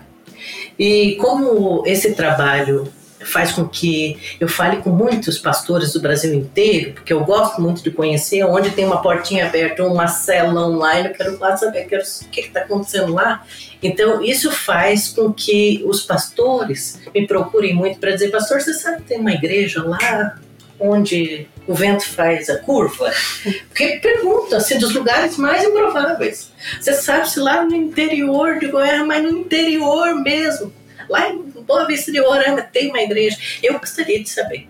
E 0.77 1.15
como 1.19 1.83
esse 1.85 2.13
trabalho 2.13 2.91
faz 3.25 3.51
com 3.51 3.67
que 3.67 4.17
eu 4.39 4.47
fale 4.47 4.77
com 4.77 4.89
muitos 4.89 5.37
pastores 5.37 5.93
do 5.93 5.99
Brasil 5.99 6.33
inteiro, 6.33 6.93
porque 6.93 7.13
eu 7.13 7.23
gosto 7.23 7.61
muito 7.61 7.83
de 7.83 7.91
conhecer 7.91 8.43
onde 8.43 8.71
tem 8.71 8.85
uma 8.85 9.01
portinha 9.01 9.45
aberta, 9.45 9.83
uma 9.83 10.07
célula 10.07 10.67
online, 10.67 11.09
eu 11.09 11.13
quero 11.13 11.39
lá 11.39 11.55
saber 11.55 11.85
quero, 11.85 12.03
o 12.03 12.29
que 12.29 12.41
está 12.41 12.61
acontecendo 12.61 13.13
lá. 13.13 13.45
Então, 13.81 14.23
isso 14.23 14.51
faz 14.51 15.09
com 15.09 15.33
que 15.33 15.83
os 15.85 16.01
pastores 16.01 16.99
me 17.13 17.25
procurem 17.25 17.73
muito 17.73 17.99
para 17.99 18.11
dizer, 18.11 18.29
pastor, 18.29 18.61
você 18.61 18.73
sabe 18.73 18.97
que 18.97 19.09
tem 19.09 19.19
uma 19.19 19.31
igreja 19.31 19.83
lá 19.83 20.39
onde 20.79 21.47
o 21.67 21.73
vento 21.73 22.07
faz 22.07 22.49
a 22.49 22.57
curva? 22.57 23.11
Porque 23.69 23.99
pergunta, 24.01 24.57
assim, 24.57 24.77
dos 24.77 24.93
lugares 24.93 25.37
mais 25.37 25.63
improváveis. 25.63 26.51
Você 26.79 26.93
sabe 26.93 27.29
se 27.29 27.39
lá 27.39 27.63
no 27.63 27.75
interior 27.75 28.59
de 28.59 28.67
Goiás, 28.67 29.05
mas 29.05 29.23
no 29.23 29.29
interior 29.29 30.15
mesmo, 30.15 30.73
lá 31.09 31.29
em 31.29 31.50
Boa 31.61 31.85
Vista 31.85 32.11
de 32.11 32.19
Oranga 32.19 32.61
tem 32.61 32.89
uma 32.89 33.01
igreja. 33.01 33.37
Eu 33.61 33.79
gostaria 33.79 34.21
de 34.21 34.29
saber. 34.29 34.67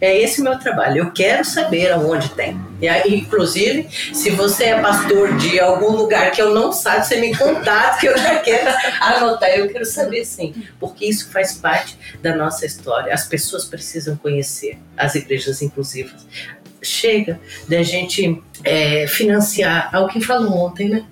É 0.00 0.16
esse 0.16 0.40
meu 0.42 0.56
trabalho. 0.58 0.98
Eu 0.98 1.10
quero 1.10 1.44
saber 1.44 1.90
aonde 1.90 2.28
tem. 2.30 2.58
E 2.80 2.88
aí, 2.88 3.16
inclusive, 3.16 3.88
se 4.14 4.30
você 4.30 4.66
é 4.66 4.80
pastor 4.80 5.36
de 5.36 5.58
algum 5.58 5.90
lugar 5.90 6.30
que 6.30 6.40
eu 6.40 6.54
não 6.54 6.72
sabe, 6.72 7.04
você 7.04 7.16
me 7.16 7.36
contate 7.36 8.00
que 8.00 8.06
eu 8.06 8.16
já 8.16 8.36
quero 8.38 8.70
anotar. 9.00 9.50
Eu 9.50 9.68
quero 9.68 9.84
saber 9.84 10.24
sim, 10.24 10.54
porque 10.78 11.04
isso 11.04 11.30
faz 11.32 11.54
parte 11.54 11.98
da 12.22 12.36
nossa 12.36 12.64
história. 12.64 13.12
As 13.12 13.26
pessoas 13.26 13.64
precisam 13.64 14.16
conhecer 14.16 14.78
as 14.96 15.16
igrejas 15.16 15.60
inclusivas. 15.62 16.24
Chega 16.80 17.40
da 17.66 17.82
gente 17.82 18.40
é, 18.62 19.06
financiar. 19.08 19.90
Alguém 19.92 20.22
falou 20.22 20.64
ontem, 20.64 20.88
né? 20.88 21.04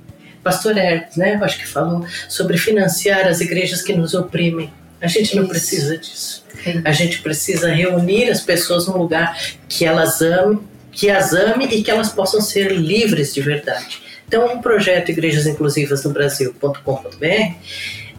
Pastor 0.44 0.76
Hertz, 0.76 1.16
né? 1.16 1.34
Eu 1.34 1.44
acho 1.44 1.58
que 1.58 1.66
falou 1.66 2.06
sobre 2.28 2.56
financiar 2.56 3.26
as 3.26 3.40
igrejas 3.40 3.82
que 3.82 3.92
nos 3.92 4.14
oprimem. 4.14 4.72
A 5.06 5.08
gente 5.08 5.36
não 5.36 5.46
precisa 5.46 5.96
disso. 5.96 6.44
A 6.84 6.92
gente 6.92 7.22
precisa 7.22 7.72
reunir 7.72 8.28
as 8.28 8.40
pessoas 8.40 8.88
num 8.88 8.96
lugar 8.96 9.38
que 9.68 9.84
elas 9.84 10.20
amem, 10.20 10.60
que 10.90 11.08
as 11.08 11.32
ame 11.32 11.66
e 11.66 11.82
que 11.82 11.90
elas 11.90 12.08
possam 12.08 12.40
ser 12.40 12.72
livres 12.72 13.32
de 13.32 13.40
verdade. 13.40 14.02
Então, 14.26 14.52
um 14.52 14.60
projeto 14.60 15.10
Igrejas 15.10 15.46
Inclusivas 15.46 16.02
no 16.02 16.10
Brasil.com.br 16.10 17.54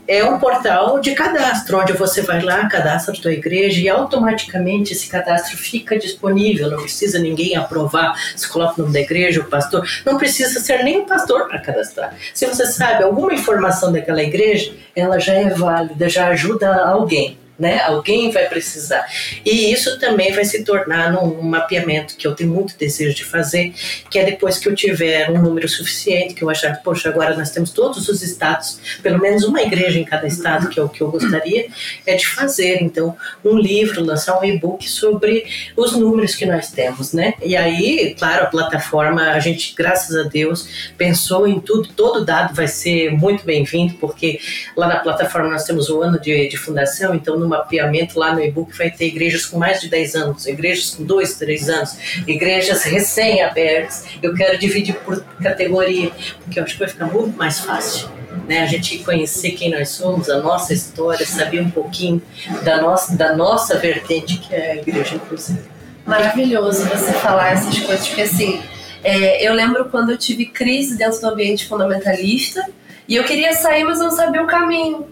é 0.08 0.24
um 0.24 0.40
portal 0.40 1.00
de 1.00 1.14
cadastro, 1.14 1.80
onde 1.80 1.94
você 1.94 2.22
vai 2.22 2.42
lá, 2.42 2.68
cadastra 2.68 3.14
a 3.14 3.18
sua 3.18 3.34
igreja 3.34 3.82
e 3.82 3.90
automaticamente 3.90 4.94
esse 4.94 5.08
cadastro 5.08 5.58
fica 5.58 5.98
disponível, 5.98 6.72
não 6.72 6.82
precisa 6.82 7.20
ninguém 7.20 7.56
aprovar, 7.56 8.18
se 8.36 8.48
coloca 8.48 8.76
o 8.78 8.82
nome 8.84 8.94
da 8.94 9.02
igreja, 9.02 9.42
o 9.42 9.46
pastor, 9.46 9.86
não 10.06 10.18
precisa 10.18 10.60
ser 10.60 10.84
nem 10.84 11.00
um 11.00 11.06
pastor 11.06 11.48
para 11.48 11.60
cadastrar. 11.60 12.16
Se 12.34 12.46
você 12.46 12.66
sabe 12.66 13.04
alguma 13.04 13.34
informação 13.34 13.92
daquela 13.92 14.24
igreja, 14.24 14.74
ela 14.96 15.20
já 15.20 15.34
é 15.34 15.50
válida, 15.50 16.08
já 16.08 16.28
ajuda 16.30 16.84
alguém 16.84 17.38
né? 17.58 17.82
Alguém 17.82 18.32
vai 18.32 18.48
precisar. 18.48 19.06
E 19.46 19.72
isso 19.72 20.00
também 20.00 20.32
vai 20.34 20.46
se 20.46 20.64
tornar 20.64 21.12
num 21.12 21.42
mapeamento 21.42 22.16
que 22.16 22.28
eu 22.28 22.36
tenho 22.36 22.52
muito 22.52 22.78
desejo 22.78 23.16
de 23.16 23.24
fazer, 23.24 23.74
que 24.10 24.20
é 24.20 24.24
depois 24.24 24.58
que 24.58 24.68
eu 24.68 24.76
tiver 24.76 25.30
um 25.32 25.42
número 25.42 25.68
suficiente, 25.68 26.34
que 26.34 26.44
eu 26.44 26.50
achar, 26.50 26.76
poxa, 26.84 27.10
agora 27.10 27.36
nós 27.36 27.50
temos 27.50 27.72
todos 27.72 28.08
os 28.10 28.22
estados, 28.22 28.80
pelo 29.02 29.20
menos 29.20 29.44
uma 29.44 29.62
igreja 29.62 29.98
em 30.00 30.06
cada 30.06 30.28
estado, 30.28 30.70
que 30.70 30.80
é 30.80 30.84
o 30.84 30.90
que 30.90 31.02
eu 31.02 31.10
gostaria, 31.10 31.68
é 32.06 32.16
de 32.16 32.28
fazer, 32.28 32.82
então, 32.82 33.16
um 33.44 33.58
livro, 33.58 34.04
lançar 34.04 34.40
um 34.40 34.44
e-book 34.44 34.88
sobre 34.90 35.46
os 35.76 35.94
números 35.94 36.36
que 36.36 36.46
nós 36.46 36.72
temos, 36.72 37.14
né? 37.14 37.34
E 37.44 37.56
aí, 37.56 38.16
claro, 38.18 38.44
a 38.44 38.48
plataforma, 38.48 39.32
a 39.32 39.40
gente, 39.40 39.74
graças 39.76 40.16
a 40.16 40.24
Deus, 40.24 40.92
pensou 40.98 41.48
em 41.48 41.60
tudo, 41.60 41.90
todo 41.90 42.24
dado 42.24 42.54
vai 42.54 42.68
ser 42.68 43.12
muito 43.12 43.44
bem-vindo, 43.46 43.96
porque 43.96 44.40
lá 44.76 44.88
na 44.88 44.98
plataforma 44.98 45.50
nós 45.50 45.64
temos 45.64 45.90
o 45.90 46.02
ano 46.02 46.20
de, 46.20 46.48
de 46.48 46.58
fundação, 46.58 47.16
então, 47.16 47.38
no 47.38 47.47
no 47.48 47.50
mapeamento 47.50 48.20
lá 48.20 48.36
no 48.36 48.44
e-book 48.44 48.78
vai 48.78 48.92
ter 48.92 49.08
igrejas 49.08 49.46
com 49.46 49.58
mais 49.58 49.80
de 49.80 49.90
10 49.90 50.16
anos, 50.16 50.46
igrejas 50.46 50.94
com 50.94 51.04
2, 51.04 51.36
3 51.36 51.70
anos, 51.70 51.98
igrejas 52.28 52.84
recém-abertas. 52.84 54.06
Eu 54.22 54.36
quero 54.36 54.58
dividir 54.60 54.96
por 54.96 55.24
categoria, 55.42 56.12
porque 56.44 56.60
eu 56.60 56.64
acho 56.64 56.74
que 56.74 56.80
vai 56.80 56.90
ficar 56.90 57.06
muito 57.06 57.38
mais 57.38 57.60
fácil. 57.60 58.10
Né, 58.48 58.62
a 58.62 58.66
gente 58.66 59.00
conhecer 59.00 59.52
quem 59.52 59.72
nós 59.72 59.90
somos, 59.90 60.30
a 60.30 60.40
nossa 60.40 60.72
história, 60.72 61.26
saber 61.26 61.60
um 61.60 61.70
pouquinho 61.70 62.22
da 62.64 62.82
nossa, 62.82 63.18
da 63.18 63.36
nossa 63.36 63.78
vertente 63.78 64.38
que 64.38 64.56
é 64.56 64.72
a 64.72 64.76
igreja 64.78 65.16
inclusiva. 65.16 65.60
Maravilhoso 66.06 66.86
você 66.86 67.12
falar 67.14 67.52
essas 67.52 67.78
coisas, 67.80 68.08
porque 68.08 68.22
assim, 68.22 68.62
é, 69.04 69.46
eu 69.46 69.54
lembro 69.54 69.86
quando 69.86 70.12
eu 70.12 70.18
tive 70.18 70.46
crise 70.46 70.98
dentro 70.98 71.20
do 71.20 71.28
ambiente 71.28 71.68
fundamentalista 71.68 72.64
e 73.06 73.18
eu 73.18 73.26
queria 73.26 73.54
sair, 73.54 73.84
mas 73.84 74.00
não 74.00 74.12
sabia 74.12 74.42
o 74.42 74.48
caminho. 74.48 75.08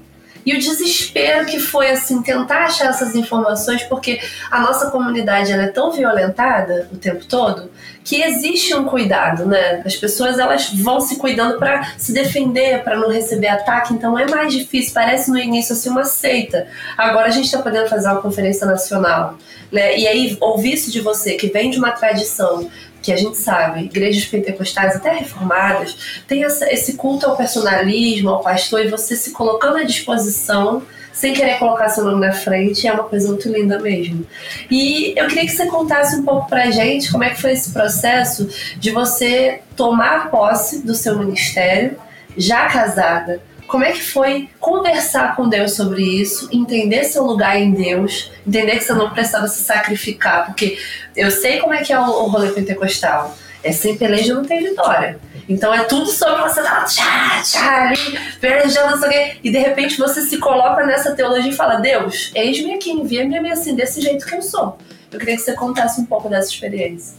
E 0.46 0.56
o 0.56 0.60
desespero 0.60 1.46
que 1.46 1.60
foi 1.60 1.90
assim 1.90 2.22
tentar 2.22 2.66
achar 2.66 2.90
essas 2.90 3.16
informações, 3.16 3.84
porque 3.84 4.20
a 4.52 4.60
nossa 4.60 4.92
comunidade 4.92 5.52
ela 5.52 5.64
é 5.64 5.68
tão 5.68 5.92
violentada 5.92 6.88
o 6.92 6.98
tempo 6.98 7.26
todo 7.26 7.72
que 8.06 8.22
existe 8.22 8.74
um 8.76 8.86
cuidado, 8.86 9.48
né? 9.48 9.82
As 9.84 9.96
pessoas 9.96 10.38
elas 10.38 10.70
vão 10.70 11.02
se 11.02 11.16
cuidando 11.16 11.58
para 11.58 11.92
se 11.98 12.14
defender, 12.14 12.84
para 12.84 12.96
não 12.96 13.10
receber 13.10 13.48
ataque, 13.48 13.96
então 13.96 14.18
é 14.18 14.30
mais 14.30 14.54
difícil. 14.54 14.94
Parece 14.94 15.32
no 15.32 15.40
início 15.40 15.74
assim 15.74 15.90
uma 15.90 16.06
seita. 16.06 16.68
Agora 16.96 17.28
a 17.28 17.32
gente 17.32 17.46
está 17.46 17.58
podendo 17.58 17.90
fazer 17.90 18.08
uma 18.08 18.22
conferência 18.22 18.68
nacional, 18.68 19.40
né? 19.72 19.98
E 19.98 20.08
aí 20.08 20.38
ouvir 20.40 20.74
isso 20.74 20.92
de 20.92 21.02
você 21.02 21.34
que 21.34 21.48
vem 21.48 21.72
de 21.72 21.80
uma 21.80 21.92
tradição 21.92 22.70
que 23.06 23.14
a 23.14 23.16
gente 23.16 23.38
sabe, 23.38 23.84
igrejas 23.84 24.26
pentecostais, 24.26 24.96
até 24.96 25.12
reformadas, 25.14 26.24
tem 26.28 26.44
essa, 26.44 26.72
esse 26.74 26.94
culto 26.94 27.28
ao 27.28 27.38
personalismo, 27.38 28.30
ao 28.30 28.42
pastor, 28.42 28.84
e 28.84 28.90
você 28.90 29.16
se 29.16 29.32
colocando 29.32 29.78
à 29.78 29.84
disposição, 29.84 30.82
sem 31.14 31.32
querer 31.32 31.60
colocar 31.60 31.88
seu 31.90 32.04
nome 32.04 32.20
na 32.20 32.34
frente, 32.34 32.88
é 32.88 32.92
uma 32.92 33.04
coisa 33.04 33.28
muito 33.30 33.48
linda 33.48 33.78
mesmo. 33.80 34.26
E 34.72 35.14
eu 35.16 35.28
queria 35.28 35.46
que 35.46 35.52
você 35.52 35.68
contasse 35.68 36.16
um 36.16 36.24
pouco 36.24 36.50
pra 36.50 36.72
gente 36.72 37.12
como 37.12 37.24
é 37.24 37.30
que 37.30 37.40
foi 37.40 37.52
esse 37.52 37.72
processo 37.72 38.50
de 38.78 38.90
você 38.90 39.62
tomar 39.76 40.32
posse 40.32 40.84
do 40.84 40.96
seu 40.96 41.18
ministério, 41.20 41.98
já 42.36 42.68
casada, 42.68 43.40
como 43.68 43.84
é 43.84 43.92
que 43.92 44.04
foi 44.04 44.50
conversar 44.60 45.36
com 45.36 45.50
Deus 45.50 45.76
sobre 45.76 46.04
isso, 46.04 46.50
entender 46.52 47.04
seu 47.04 47.24
lugar 47.24 47.60
em 47.60 47.72
Deus, 47.72 48.32
entender 48.46 48.78
que 48.78 48.84
você 48.84 48.94
não 48.94 49.10
precisava 49.10 49.48
se 49.48 49.64
sacrificar, 49.64 50.46
porque 50.46 50.78
eu 51.16 51.32
sei 51.32 51.60
como 51.60 51.74
é 51.74 51.84
que 51.84 51.92
é 51.92 52.00
o, 52.00 52.28
rolê 52.28 52.52
pentecostal. 52.52 53.36
É 53.64 53.72
sem 53.72 53.98
peleja 53.98 54.36
não 54.36 54.46
tem 54.46 54.64
vitória. 54.64 55.20
Então 55.50 55.74
é 55.74 55.84
tudo 55.86 56.06
sobre 56.12 56.44
você 56.44 56.62
dar 56.62 56.86
tchá, 56.86 57.42
tchá, 57.44 57.88
ali, 57.88 58.20
pelejando, 58.40 58.92
não 58.92 59.00
sei 59.00 59.08
o 59.08 59.12
quê. 59.12 59.38
E 59.44 59.50
de 59.50 59.58
repente 59.58 59.98
você 59.98 60.22
se 60.22 60.38
coloca 60.38 60.86
nessa 60.86 61.16
teologia 61.16 61.50
e 61.50 61.56
fala: 61.56 61.78
Deus, 61.78 62.32
eis-me 62.36 62.76
aqui, 62.76 62.92
envia-me 62.92 63.52
assim, 63.52 63.76
desse 63.76 64.02
jeito 64.02 64.24
que 64.24 64.36
eu 64.36 64.42
sou. 64.44 64.78
Eu 65.12 65.18
queria 65.18 65.36
que 65.36 65.42
você 65.42 65.54
contasse 65.54 66.00
um 66.00 66.06
pouco 66.06 66.30
dessa 66.30 66.50
experiência. 66.50 67.16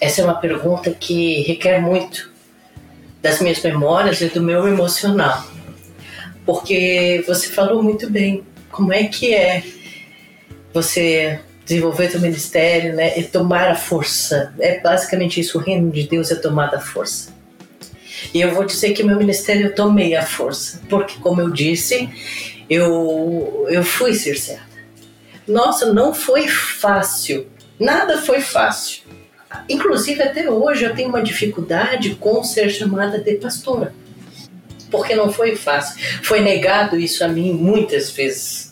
Essa 0.00 0.22
é 0.22 0.24
uma 0.24 0.34
pergunta 0.34 0.90
que 0.90 1.42
requer 1.42 1.80
muito 1.80 2.32
das 3.22 3.40
minhas 3.40 3.62
memórias 3.62 4.20
e 4.20 4.28
do 4.28 4.42
meu 4.42 4.66
emocional. 4.66 5.44
Porque 6.44 7.22
você 7.26 7.48
falou 7.48 7.82
muito 7.82 8.08
bem 8.10 8.44
como 8.70 8.92
é 8.92 9.04
que 9.04 9.34
é 9.34 9.62
você 10.72 11.40
desenvolver 11.64 12.10
seu 12.10 12.20
ministério, 12.20 12.94
né, 12.96 13.16
e 13.16 13.22
tomar 13.22 13.70
a 13.70 13.76
força. 13.76 14.52
É 14.58 14.80
basicamente 14.80 15.40
isso, 15.40 15.56
o 15.58 15.60
reino 15.60 15.90
de 15.90 16.02
Deus 16.08 16.30
é 16.30 16.34
tomar 16.34 16.74
a 16.74 16.80
força. 16.80 17.32
E 18.34 18.40
eu 18.40 18.52
vou 18.52 18.64
dizer 18.64 18.92
que 18.92 19.04
meu 19.04 19.16
ministério 19.16 19.66
eu 19.66 19.74
tomei 19.74 20.16
a 20.16 20.26
força, 20.26 20.80
porque 20.88 21.14
como 21.20 21.40
eu 21.40 21.48
disse, 21.48 22.08
eu 22.68 23.66
eu 23.68 23.84
fui 23.84 24.14
cerceada. 24.14 24.68
Nossa, 25.46 25.92
não 25.92 26.12
foi 26.12 26.48
fácil. 26.48 27.46
Nada 27.78 28.18
foi 28.18 28.40
fácil. 28.40 29.02
Inclusive 29.68 30.22
até 30.22 30.50
hoje 30.50 30.84
eu 30.84 30.94
tenho 30.94 31.08
uma 31.08 31.22
dificuldade 31.22 32.16
com 32.16 32.42
ser 32.44 32.68
chamada 32.70 33.18
de 33.18 33.34
pastora. 33.34 33.94
Porque 34.90 35.14
não 35.14 35.32
foi 35.32 35.56
fácil. 35.56 36.02
Foi 36.22 36.40
negado 36.40 36.96
isso 36.96 37.24
a 37.24 37.28
mim 37.28 37.52
muitas 37.52 38.10
vezes 38.10 38.70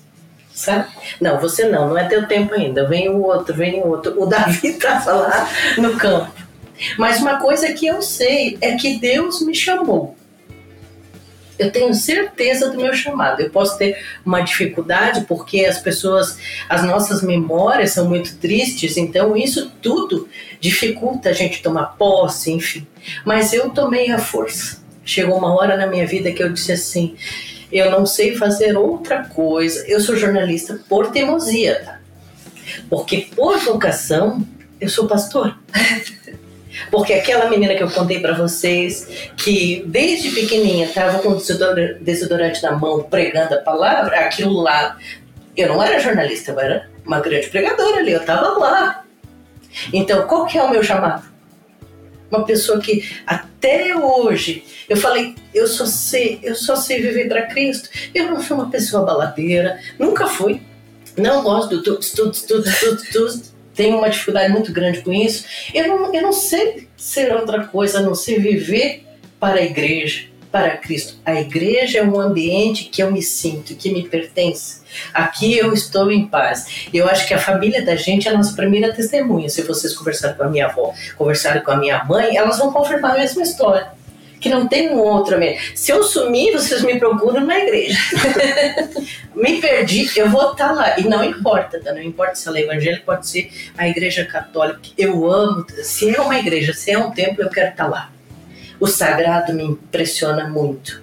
sabe? 0.58 0.88
Não, 1.20 1.38
você 1.38 1.68
não, 1.68 1.88
não 1.88 1.96
é 1.96 2.04
teu 2.08 2.26
tempo 2.26 2.52
ainda. 2.52 2.86
Vem 2.86 3.08
o 3.08 3.22
outro, 3.22 3.54
vem 3.54 3.80
o 3.80 3.86
outro. 3.86 4.20
O 4.20 4.26
Davi 4.26 4.68
estava 4.68 5.12
lá 5.12 5.48
no 5.78 5.96
campo. 5.96 6.32
Mas 6.98 7.20
uma 7.20 7.38
coisa 7.40 7.72
que 7.72 7.86
eu 7.86 8.02
sei 8.02 8.58
é 8.60 8.74
que 8.76 8.98
Deus 8.98 9.40
me 9.40 9.54
chamou. 9.54 10.16
Eu 11.58 11.72
tenho 11.72 11.92
certeza 11.92 12.70
do 12.70 12.76
meu 12.76 12.94
chamado. 12.94 13.40
Eu 13.40 13.50
posso 13.50 13.76
ter 13.76 13.98
uma 14.24 14.40
dificuldade 14.40 15.22
porque 15.22 15.64
as 15.64 15.78
pessoas, 15.78 16.38
as 16.68 16.84
nossas 16.84 17.20
memórias 17.20 17.90
são 17.90 18.08
muito 18.08 18.36
tristes, 18.36 18.96
então 18.96 19.36
isso 19.36 19.72
tudo 19.82 20.28
dificulta 20.60 21.30
a 21.30 21.32
gente 21.32 21.60
tomar 21.60 21.96
posse, 21.96 22.52
enfim. 22.52 22.86
Mas 23.24 23.52
eu 23.52 23.70
tomei 23.70 24.10
a 24.10 24.18
força. 24.18 24.87
Chegou 25.08 25.38
uma 25.38 25.54
hora 25.54 25.74
na 25.74 25.86
minha 25.86 26.06
vida 26.06 26.30
que 26.30 26.42
eu 26.42 26.52
disse 26.52 26.70
assim: 26.70 27.16
eu 27.72 27.90
não 27.90 28.04
sei 28.04 28.36
fazer 28.36 28.76
outra 28.76 29.24
coisa. 29.24 29.82
Eu 29.88 30.00
sou 30.00 30.14
jornalista 30.16 30.78
por 30.86 31.10
teimosia, 31.10 31.80
tá? 31.82 31.98
Porque 32.90 33.26
por 33.34 33.58
vocação 33.58 34.46
eu 34.78 34.90
sou 34.90 35.08
pastor. 35.08 35.58
Porque 36.90 37.14
aquela 37.14 37.48
menina 37.48 37.74
que 37.74 37.82
eu 37.82 37.90
contei 37.90 38.20
para 38.20 38.34
vocês, 38.34 39.30
que 39.38 39.82
desde 39.86 40.30
pequenininha 40.30 40.84
estava 40.84 41.20
com 41.20 41.36
desodorante 42.00 42.62
na 42.62 42.72
mão, 42.72 43.02
pregando 43.02 43.54
a 43.54 43.58
palavra, 43.58 44.20
aquilo 44.20 44.60
lá, 44.60 44.96
eu 45.56 45.68
não 45.68 45.82
era 45.82 45.98
jornalista, 45.98 46.52
eu 46.52 46.60
era 46.60 46.88
uma 47.04 47.18
grande 47.18 47.48
pregadora 47.48 47.96
ali, 47.96 48.12
eu 48.12 48.20
estava 48.20 48.58
lá. 48.58 49.04
Então, 49.92 50.26
qual 50.26 50.46
que 50.46 50.58
é 50.58 50.62
o 50.62 50.70
meu 50.70 50.84
chamado? 50.84 51.24
Uma 52.30 52.44
pessoa 52.44 52.80
que 52.80 53.08
até 53.26 53.96
hoje 53.96 54.64
eu 54.88 54.96
falei, 54.96 55.34
eu 55.54 55.66
só 55.66 55.84
sei, 55.86 56.38
eu 56.42 56.54
só 56.54 56.76
sei 56.76 57.00
viver 57.00 57.28
para 57.28 57.46
Cristo. 57.46 57.88
Eu 58.14 58.30
não 58.30 58.42
sou 58.42 58.56
uma 58.56 58.70
pessoa 58.70 59.04
baladeira, 59.04 59.78
nunca 59.98 60.26
fui. 60.26 60.60
Não 61.16 61.42
gosto 61.42 61.76
do 61.76 61.82
tudo, 61.82 62.00
tudo, 62.00 62.32
tudo, 62.46 62.64
tudo, 62.80 63.02
tudo. 63.12 63.42
Tenho 63.74 63.98
uma 63.98 64.10
dificuldade 64.10 64.52
muito 64.52 64.72
grande 64.72 65.02
com 65.02 65.12
isso. 65.12 65.44
Eu 65.74 65.88
não, 65.88 66.14
eu 66.14 66.22
não 66.22 66.32
sei 66.32 66.88
ser 66.96 67.32
outra 67.32 67.64
coisa, 67.66 67.98
a 67.98 68.02
não 68.02 68.14
ser 68.14 68.40
viver 68.40 69.04
para 69.38 69.60
a 69.60 69.64
igreja, 69.64 70.26
para 70.50 70.76
Cristo. 70.76 71.16
A 71.24 71.40
igreja 71.40 71.98
é 71.98 72.02
um 72.02 72.18
ambiente 72.18 72.84
que 72.84 73.02
eu 73.02 73.10
me 73.10 73.22
sinto, 73.22 73.74
que 73.74 73.92
me 73.92 74.08
pertence. 74.08 74.80
Aqui 75.12 75.56
eu 75.56 75.72
estou 75.72 76.10
em 76.10 76.26
paz. 76.26 76.88
Eu 76.92 77.08
acho 77.08 77.26
que 77.26 77.34
a 77.34 77.38
família 77.38 77.84
da 77.84 77.96
gente 77.96 78.28
é 78.28 78.30
a 78.30 78.36
nossa 78.36 78.54
primeira 78.54 78.92
testemunha. 78.92 79.48
Se 79.48 79.62
vocês 79.62 79.94
conversarem 79.94 80.36
com 80.36 80.44
a 80.44 80.48
minha 80.48 80.66
avó, 80.66 80.92
conversarem 81.16 81.62
com 81.62 81.70
a 81.70 81.76
minha 81.76 82.04
mãe, 82.04 82.36
elas 82.36 82.58
vão 82.58 82.72
confirmar 82.72 83.12
a 83.12 83.18
mesma 83.18 83.42
história 83.42 83.98
que 84.40 84.48
não 84.48 84.68
tem 84.68 84.90
um 84.90 84.98
outro. 84.98 85.36
Se 85.74 85.92
eu 85.92 86.02
sumir, 86.02 86.52
vocês 86.52 86.82
me 86.82 86.98
procuram 86.98 87.44
na 87.44 87.58
igreja. 87.58 87.98
me 89.34 89.60
perdi, 89.60 90.08
eu 90.16 90.30
vou 90.30 90.52
estar 90.52 90.68
tá 90.68 90.72
lá. 90.72 90.98
E 90.98 91.08
não 91.08 91.24
importa, 91.24 91.80
tá? 91.80 91.92
não 91.92 92.02
importa 92.02 92.34
se 92.34 92.48
ela 92.48 92.58
é 92.58 92.62
evangélica, 92.62 93.02
pode 93.04 93.26
ser 93.26 93.50
a 93.76 93.88
igreja 93.88 94.24
católica. 94.24 94.80
Eu 94.96 95.30
amo, 95.30 95.66
se 95.82 96.14
é 96.14 96.20
uma 96.20 96.38
igreja, 96.38 96.72
se 96.72 96.90
é 96.90 96.98
um 96.98 97.10
templo, 97.10 97.42
eu 97.42 97.50
quero 97.50 97.70
estar 97.70 97.84
tá 97.84 97.90
lá. 97.90 98.17
O 98.80 98.86
sagrado 98.86 99.52
me 99.52 99.64
impressiona 99.64 100.48
muito. 100.48 101.02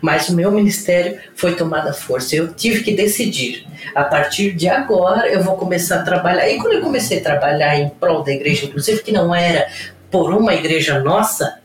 Mas 0.00 0.28
o 0.28 0.34
meu 0.34 0.50
ministério 0.50 1.18
foi 1.34 1.54
tomada 1.54 1.92
força. 1.92 2.36
Eu 2.36 2.52
tive 2.52 2.82
que 2.82 2.94
decidir. 2.94 3.66
A 3.94 4.04
partir 4.04 4.52
de 4.52 4.68
agora 4.68 5.28
eu 5.28 5.42
vou 5.42 5.56
começar 5.56 6.00
a 6.00 6.02
trabalhar. 6.02 6.48
E 6.48 6.58
quando 6.58 6.74
eu 6.74 6.80
comecei 6.80 7.18
a 7.18 7.22
trabalhar 7.22 7.76
em 7.76 7.88
prol 7.88 8.22
da 8.22 8.32
igreja, 8.32 8.66
inclusive 8.66 9.02
que 9.02 9.12
não 9.12 9.34
era 9.34 9.68
por 10.10 10.32
uma 10.32 10.54
igreja 10.54 11.00
nossa, 11.00 11.58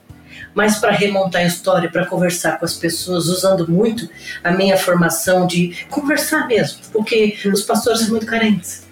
mas 0.54 0.78
para 0.78 0.92
remontar 0.92 1.42
a 1.42 1.46
história, 1.46 1.90
para 1.90 2.06
conversar 2.06 2.58
com 2.58 2.66
as 2.66 2.74
pessoas, 2.74 3.28
usando 3.28 3.70
muito 3.70 4.10
a 4.44 4.52
minha 4.52 4.78
formação 4.78 5.46
de 5.46 5.86
conversar 5.90 6.48
mesmo, 6.48 6.80
porque 6.92 7.38
os 7.46 7.62
pastores 7.64 8.02
são 8.02 8.10
muito 8.10 8.26
carentes. 8.26 8.88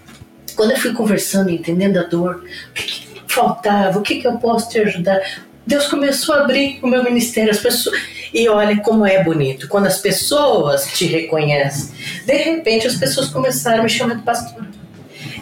Quando 0.55 0.71
eu 0.71 0.77
fui 0.77 0.93
conversando, 0.93 1.49
entendendo 1.49 1.97
a 1.97 2.03
dor, 2.03 2.43
o 2.69 2.73
que, 2.73 2.83
que 2.83 3.07
faltava, 3.27 3.99
o 3.99 4.01
que, 4.01 4.21
que 4.21 4.27
eu 4.27 4.37
posso 4.37 4.69
te 4.69 4.79
ajudar, 4.79 5.21
Deus 5.67 5.87
começou 5.87 6.33
a 6.33 6.43
abrir 6.43 6.79
o 6.81 6.87
meu 6.87 7.03
ministério, 7.03 7.51
as 7.51 7.59
pessoas. 7.59 7.99
E 8.33 8.47
olha 8.47 8.77
como 8.77 9.05
é 9.05 9.21
bonito, 9.21 9.67
quando 9.67 9.85
as 9.85 9.99
pessoas 9.99 10.85
te 10.93 11.05
reconhecem. 11.05 11.93
De 12.25 12.33
repente, 12.37 12.87
as 12.87 12.95
pessoas 12.95 13.27
começaram 13.27 13.81
a 13.81 13.83
me 13.83 13.89
chamar 13.89 14.15
de 14.15 14.23
pastor. 14.23 14.65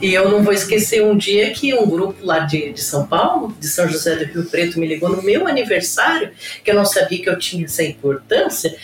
E 0.01 0.13
eu 0.13 0.29
não 0.29 0.43
vou 0.43 0.51
esquecer 0.51 1.03
um 1.03 1.15
dia 1.15 1.51
que 1.51 1.73
um 1.73 1.87
grupo 1.87 2.25
lá 2.25 2.39
de, 2.39 2.73
de 2.73 2.81
São 2.81 3.05
Paulo, 3.05 3.55
de 3.59 3.67
São 3.67 3.87
José 3.87 4.15
do 4.15 4.25
Rio 4.25 4.45
Preto, 4.45 4.79
me 4.79 4.87
ligou 4.87 5.09
no 5.09 5.21
meu 5.21 5.47
aniversário, 5.47 6.31
que 6.63 6.71
eu 6.71 6.75
não 6.75 6.85
sabia 6.85 7.21
que 7.21 7.29
eu 7.29 7.37
tinha 7.37 7.65
essa 7.65 7.83
importância. 7.83 8.75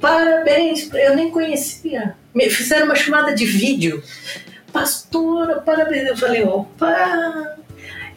Parabéns, 0.00 0.90
eu 0.92 1.14
nem 1.14 1.30
conhecia. 1.30 2.14
Me 2.34 2.50
fizeram 2.50 2.86
uma 2.86 2.96
chamada 2.96 3.32
de 3.32 3.44
vídeo. 3.44 4.02
Pastora, 4.72 5.60
parabéns. 5.60 6.08
Eu 6.08 6.16
falei, 6.16 6.42
opa, 6.42 7.56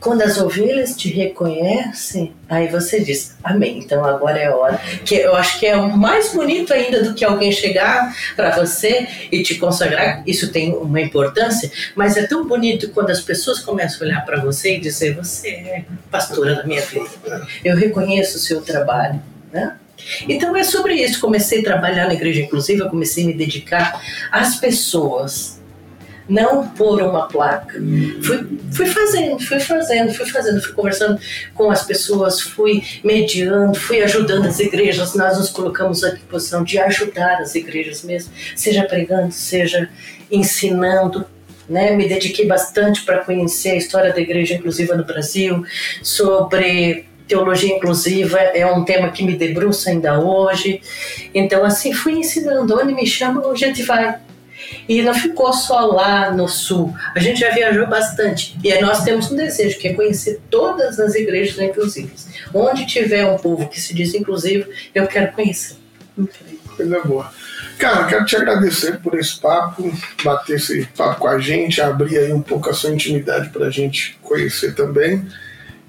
quando 0.04 0.22
as 0.22 0.38
ovelhas 0.38 0.96
te 0.96 1.10
reconhecem, 1.10 2.34
aí 2.50 2.68
você 2.68 3.00
diz, 3.00 3.36
amém, 3.42 3.80
então 3.80 4.04
agora 4.04 4.38
é 4.38 4.48
a 4.48 4.56
hora. 4.56 4.78
Que 5.06 5.16
eu 5.16 5.34
acho 5.34 5.60
que 5.60 5.66
é 5.66 5.76
mais 5.76 6.34
bonito 6.34 6.74
ainda 6.74 7.02
do 7.02 7.14
que 7.14 7.24
alguém 7.24 7.52
chegar 7.52 8.14
para 8.36 8.52
você 8.52 9.08
e 9.32 9.42
te 9.42 9.56
consagrar. 9.56 10.22
Isso 10.28 10.52
tem 10.52 10.76
uma 10.76 11.00
importância, 11.00 11.72
mas 11.96 12.18
é 12.18 12.28
tão 12.28 12.46
bonito 12.46 12.90
quando 12.90 13.12
as 13.12 13.22
pessoas 13.22 13.60
começam 13.60 14.02
a 14.02 14.10
olhar 14.10 14.26
para 14.26 14.42
você 14.42 14.76
e 14.76 14.80
dizer, 14.80 15.16
você 15.16 15.48
é 15.48 15.86
pastora 16.12 16.56
da 16.56 16.64
minha 16.66 16.82
vida. 16.82 17.10
Eu 17.64 17.78
reconheço 17.78 18.36
o 18.36 18.42
seu 18.42 18.62
trabalho, 18.62 19.22
né? 19.52 19.78
Então 20.28 20.54
é 20.54 20.66
sobre 20.66 20.96
isso. 20.96 21.22
Comecei 21.22 21.62
a 21.62 21.64
trabalhar 21.64 22.08
na 22.08 22.14
igreja 22.14 22.42
inclusive, 22.42 22.82
eu 22.82 22.90
comecei 22.90 23.24
a 23.24 23.28
me 23.28 23.34
dedicar 23.34 24.02
às 24.30 24.58
pessoas 24.58 25.53
não 26.28 26.68
por 26.70 27.02
uma 27.02 27.28
placa. 27.28 27.80
Fui, 28.22 28.48
fui 28.72 28.86
fazendo, 28.86 29.40
fui 29.40 29.60
fazendo, 29.60 30.14
fui 30.14 30.26
fazendo, 30.26 30.62
fui 30.62 30.74
conversando 30.74 31.20
com 31.54 31.70
as 31.70 31.86
pessoas, 31.86 32.42
fui 32.42 32.84
mediando, 33.04 33.78
fui 33.78 34.02
ajudando 34.02 34.48
as 34.48 34.60
igrejas. 34.60 35.16
Nós 35.16 35.38
nos 35.38 35.50
colocamos 35.50 36.04
à 36.04 36.12
disposição 36.12 36.64
de 36.64 36.80
ajudar 36.80 37.42
as 37.42 37.56
igrejas 37.56 38.04
mesmo, 38.04 38.32
seja 38.56 38.84
pregando, 38.84 39.32
seja 39.32 39.90
ensinando. 40.32 41.26
Né, 41.68 41.96
me 41.96 42.10
dediquei 42.10 42.46
bastante 42.46 43.06
para 43.06 43.20
conhecer 43.20 43.70
a 43.70 43.76
história 43.78 44.12
da 44.12 44.20
igreja 44.20 44.54
inclusiva 44.54 44.98
no 44.98 45.06
Brasil, 45.06 45.64
sobre 46.02 47.06
teologia 47.28 47.76
inclusiva 47.76 48.38
é 48.38 48.66
um 48.66 48.84
tema 48.84 49.10
que 49.10 49.24
me 49.24 49.36
debruça 49.36 49.90
ainda 49.90 50.20
hoje. 50.20 50.82
Então, 51.34 51.64
assim, 51.64 51.94
fui 51.94 52.14
ensinando. 52.14 52.78
Onde 52.78 52.94
me 52.94 53.06
chamam, 53.06 53.50
a 53.50 53.56
gente 53.56 53.82
vai. 53.84 54.20
E 54.88 55.02
não 55.02 55.14
ficou 55.14 55.54
só 55.54 55.86
lá 55.86 56.32
no 56.32 56.48
sul. 56.48 56.94
A 57.16 57.20
gente 57.20 57.40
já 57.40 57.50
viajou 57.52 57.88
bastante. 57.88 58.58
E 58.64 58.74
nós 58.82 59.04
temos 59.04 59.32
um 59.32 59.36
desejo, 59.36 59.78
que 59.80 59.88
é 59.88 59.94
conhecer 59.94 60.42
todas 60.50 61.00
as 61.00 61.16
igrejas 61.16 61.58
inclusivas. 61.60 62.28
Onde 62.54 62.86
tiver 62.86 63.26
um 63.26 63.38
povo 63.38 63.68
que 63.68 63.80
se 63.80 63.94
diz 63.94 64.14
inclusivo, 64.14 64.70
eu 64.94 65.08
quero 65.08 65.32
conhecer. 65.34 65.78
Coisa 66.76 67.02
boa. 67.02 67.32
Cara, 67.78 68.06
quero 68.06 68.26
te 68.26 68.36
agradecer 68.36 69.00
por 69.00 69.18
esse 69.18 69.40
papo, 69.40 69.92
bater 70.24 70.56
esse 70.56 70.86
papo 70.96 71.22
com 71.22 71.28
a 71.28 71.40
gente, 71.40 71.82
abrir 71.82 72.18
aí 72.18 72.32
um 72.32 72.42
pouco 72.42 72.70
a 72.70 72.74
sua 72.74 72.92
intimidade 72.92 73.50
para 73.50 73.68
a 73.68 73.70
gente 73.70 74.18
conhecer 74.22 74.76
também. 74.76 75.28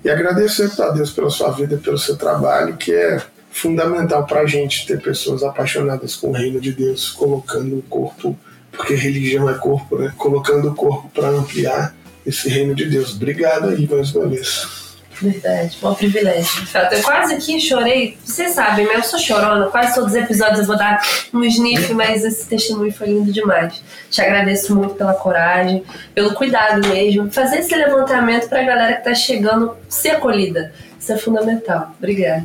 E 0.04 0.10
agradecer 0.10 0.70
para 0.70 0.90
Deus 0.90 1.10
pela 1.10 1.30
sua 1.30 1.50
vida, 1.50 1.78
pelo 1.82 1.98
seu 1.98 2.16
trabalho, 2.16 2.76
que 2.76 2.92
é 2.92 3.22
fundamental 3.50 4.26
para 4.26 4.40
a 4.40 4.46
gente 4.46 4.87
ter 4.87 5.00
pessoas 5.00 5.42
apaixonadas 5.42 6.16
com 6.16 6.30
o 6.30 6.32
reino 6.32 6.60
de 6.60 6.72
Deus, 6.72 7.10
colocando 7.10 7.78
o 7.78 7.82
corpo 7.82 8.37
porque 8.76 8.94
religião 8.94 9.48
é 9.48 9.54
corpo, 9.54 9.98
né? 9.98 10.12
Colocando 10.16 10.68
o 10.68 10.74
corpo 10.74 11.08
para 11.10 11.28
ampliar 11.28 11.94
esse 12.26 12.48
reino 12.48 12.74
de 12.74 12.87
Deus. 12.87 13.14
Obrigado 13.14 13.68
aí 13.68 13.88
mais 13.88 14.14
uma 14.14 14.26
vez. 14.26 14.84
Verdade, 15.20 15.78
bom 15.80 15.94
privilégio. 15.94 16.66
Eu 16.90 17.02
quase 17.02 17.37
que 17.37 17.60
chorei. 17.60 18.18
Vocês 18.24 18.52
sabem, 18.52 18.84
né? 18.87 18.96
Eu 18.96 19.02
sou 19.02 19.18
chorona. 19.18 19.66
Quase 19.66 19.94
todos 19.94 20.10
os 20.10 20.16
episódios 20.16 20.60
eu 20.60 20.66
vou 20.66 20.76
dar 20.76 21.00
um 21.32 21.44
sniff, 21.44 21.94
mas 21.94 22.24
esse 22.24 22.48
testemunho 22.48 22.92
foi 22.92 23.08
lindo 23.08 23.32
demais. 23.32 23.80
Te 24.10 24.20
agradeço 24.20 24.74
muito 24.74 24.94
pela 24.96 25.14
coragem, 25.14 25.84
pelo 26.14 26.34
cuidado 26.34 26.87
mesmo. 26.88 27.30
Fazer 27.30 27.58
esse 27.58 27.74
levantamento 27.76 28.48
para 28.48 28.62
a 28.62 28.64
galera 28.64 28.92
que 28.94 28.98
está 29.00 29.14
chegando 29.14 29.76
ser 29.88 30.10
acolhida. 30.10 30.72
Isso 30.98 31.12
é 31.12 31.16
fundamental. 31.16 31.94
Obrigada. 31.96 32.44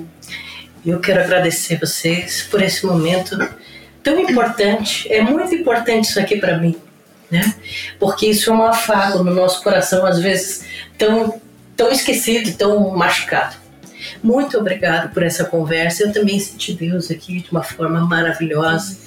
Eu 0.86 1.00
quero 1.00 1.22
agradecer 1.22 1.80
vocês 1.80 2.44
por 2.44 2.62
esse 2.62 2.86
momento 2.86 3.38
tão 4.04 4.20
importante. 4.20 5.12
É 5.12 5.22
muito 5.22 5.54
importante 5.56 6.10
isso 6.10 6.20
aqui 6.20 6.38
para 6.38 6.58
mim, 6.58 6.76
né? 7.30 7.54
Porque 8.00 8.28
isso 8.28 8.50
é 8.50 8.54
um 8.54 8.64
afago 8.64 9.24
no 9.24 9.34
nosso 9.34 9.64
coração, 9.64 10.06
às 10.06 10.20
vezes 10.20 10.66
tão 10.98 11.40
tão 11.76 11.90
esquecido, 11.90 12.58
tão 12.58 12.90
machucado. 12.90 13.56
Muito 14.22 14.58
obrigado 14.58 15.14
por 15.14 15.24
essa 15.24 15.46
conversa. 15.46 16.04
Eu 16.04 16.12
também 16.12 16.38
senti 16.38 16.74
Deus 16.74 17.10
aqui 17.10 17.40
de 17.40 17.52
uma 17.52 17.64
forma 17.64 18.02
maravilhosa. 18.02 18.98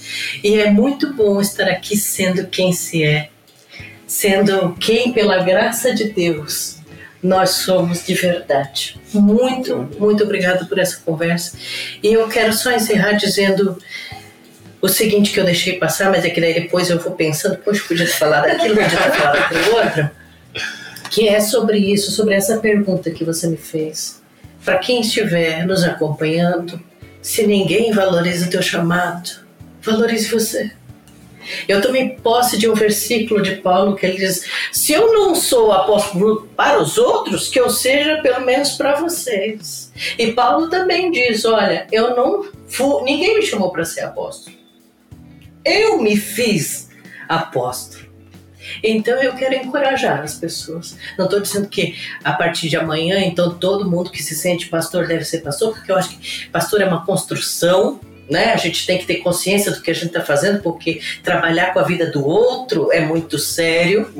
E 0.43 0.55
é 0.55 0.71
muito 0.71 1.13
bom 1.13 1.39
estar 1.39 1.69
aqui 1.69 1.97
sendo 1.97 2.47
quem 2.47 2.73
se 2.73 3.05
é, 3.05 3.29
sendo 4.07 4.75
quem, 4.81 5.13
pela 5.13 5.43
graça 5.43 5.95
de 5.95 6.05
Deus, 6.05 6.79
nós 7.23 7.51
somos 7.51 8.07
de 8.07 8.15
verdade. 8.15 8.99
Muito, 9.13 9.89
muito 9.99 10.25
obrigado 10.25 10.67
por 10.67 10.79
essa 10.79 10.99
conversa. 11.05 11.57
E 12.03 12.13
eu 12.13 12.27
quero 12.29 12.53
só 12.53 12.73
encerrar 12.73 13.13
dizendo 13.13 13.79
o 14.83 14.89
seguinte 14.89 15.33
que 15.33 15.41
eu 15.41 15.45
deixei 15.45 15.79
passar, 15.79 16.11
mas 16.11 16.25
é 16.25 16.31
que 16.31 16.41
daí 16.41 16.53
depois 16.53 16.91
eu 16.91 16.99
vou 16.99 17.13
pensando, 17.13 17.57
poxa, 17.59 17.83
podia 17.89 18.05
ter 18.05 18.13
falado 18.13 18.47
aquilo, 18.47 18.75
podia 18.75 18.99
ter 18.99 19.13
falado 19.13 19.39
aquilo 19.39 19.77
outro 19.77 20.11
que 21.13 21.29
é 21.29 21.41
sobre 21.41 21.77
isso, 21.77 22.11
sobre 22.11 22.35
essa 22.35 22.57
pergunta 22.57 23.11
que 23.11 23.23
você 23.23 23.47
me 23.47 23.59
fez. 23.59 24.23
Para 24.65 24.79
quem 24.79 25.03
estiver 25.03 25.67
nos 25.67 25.85
acompanhando, 25.85 26.81
se 27.21 27.47
ninguém 27.47 27.93
valoriza 27.93 28.47
o 28.47 28.51
teu 28.51 28.63
chamado, 28.63 29.31
valorize 29.83 30.31
você. 30.31 30.73
Eu 31.69 31.83
tomei 31.83 32.11
posse 32.23 32.57
de 32.57 32.67
um 32.67 32.73
versículo 32.73 33.43
de 33.43 33.57
Paulo 33.57 33.95
que 33.95 34.07
ele 34.07 34.17
diz: 34.17 34.47
Se 34.73 34.93
eu 34.93 35.13
não 35.13 35.35
sou 35.35 35.71
apóstolo 35.71 36.49
para 36.57 36.81
os 36.81 36.97
outros, 36.97 37.49
que 37.49 37.61
eu 37.61 37.69
seja 37.69 38.23
pelo 38.23 38.41
menos 38.47 38.71
para 38.71 38.99
vocês. 38.99 39.93
E 40.17 40.33
Paulo 40.33 40.71
também 40.71 41.11
diz: 41.11 41.45
Olha, 41.45 41.87
eu 41.93 42.17
não 42.17 42.49
fui, 42.69 43.03
ninguém 43.03 43.35
me 43.35 43.43
chamou 43.43 43.71
para 43.71 43.85
ser 43.85 44.03
apóstolo. 44.03 44.62
Eu 45.65 46.01
me 46.01 46.17
fiz 46.17 46.89
apóstolo. 47.29 48.13
Então 48.83 49.21
eu 49.23 49.35
quero 49.35 49.55
encorajar 49.55 50.21
as 50.21 50.35
pessoas. 50.35 50.97
Não 51.19 51.27
estou 51.27 51.41
dizendo 51.41 51.69
que 51.69 51.97
a 52.23 52.33
partir 52.33 52.69
de 52.69 52.77
amanhã, 52.77 53.21
então 53.21 53.55
todo 53.55 53.91
mundo 53.91 54.11
que 54.11 54.23
se 54.23 54.35
sente 54.35 54.69
pastor 54.69 55.07
deve 55.07 55.25
ser 55.25 55.39
pastor, 55.39 55.75
porque 55.75 55.91
eu 55.91 55.97
acho 55.97 56.11
que 56.11 56.49
pastor 56.49 56.81
é 56.81 56.87
uma 56.87 57.05
construção. 57.05 58.01
Né? 58.31 58.53
A 58.53 58.57
gente 58.57 58.87
tem 58.87 58.99
que 58.99 59.05
ter 59.05 59.17
consciência 59.17 59.73
do 59.73 59.83
que 59.83 59.91
a 59.91 59.95
gente 59.95 60.07
está 60.07 60.23
fazendo, 60.23 60.63
porque 60.63 61.01
trabalhar 61.23 61.73
com 61.73 61.81
a 61.81 61.83
vida 61.83 62.11
do 62.11 62.25
outro 62.25 62.91
é 62.91 63.01
muito 63.01 63.39
sério, 63.39 64.11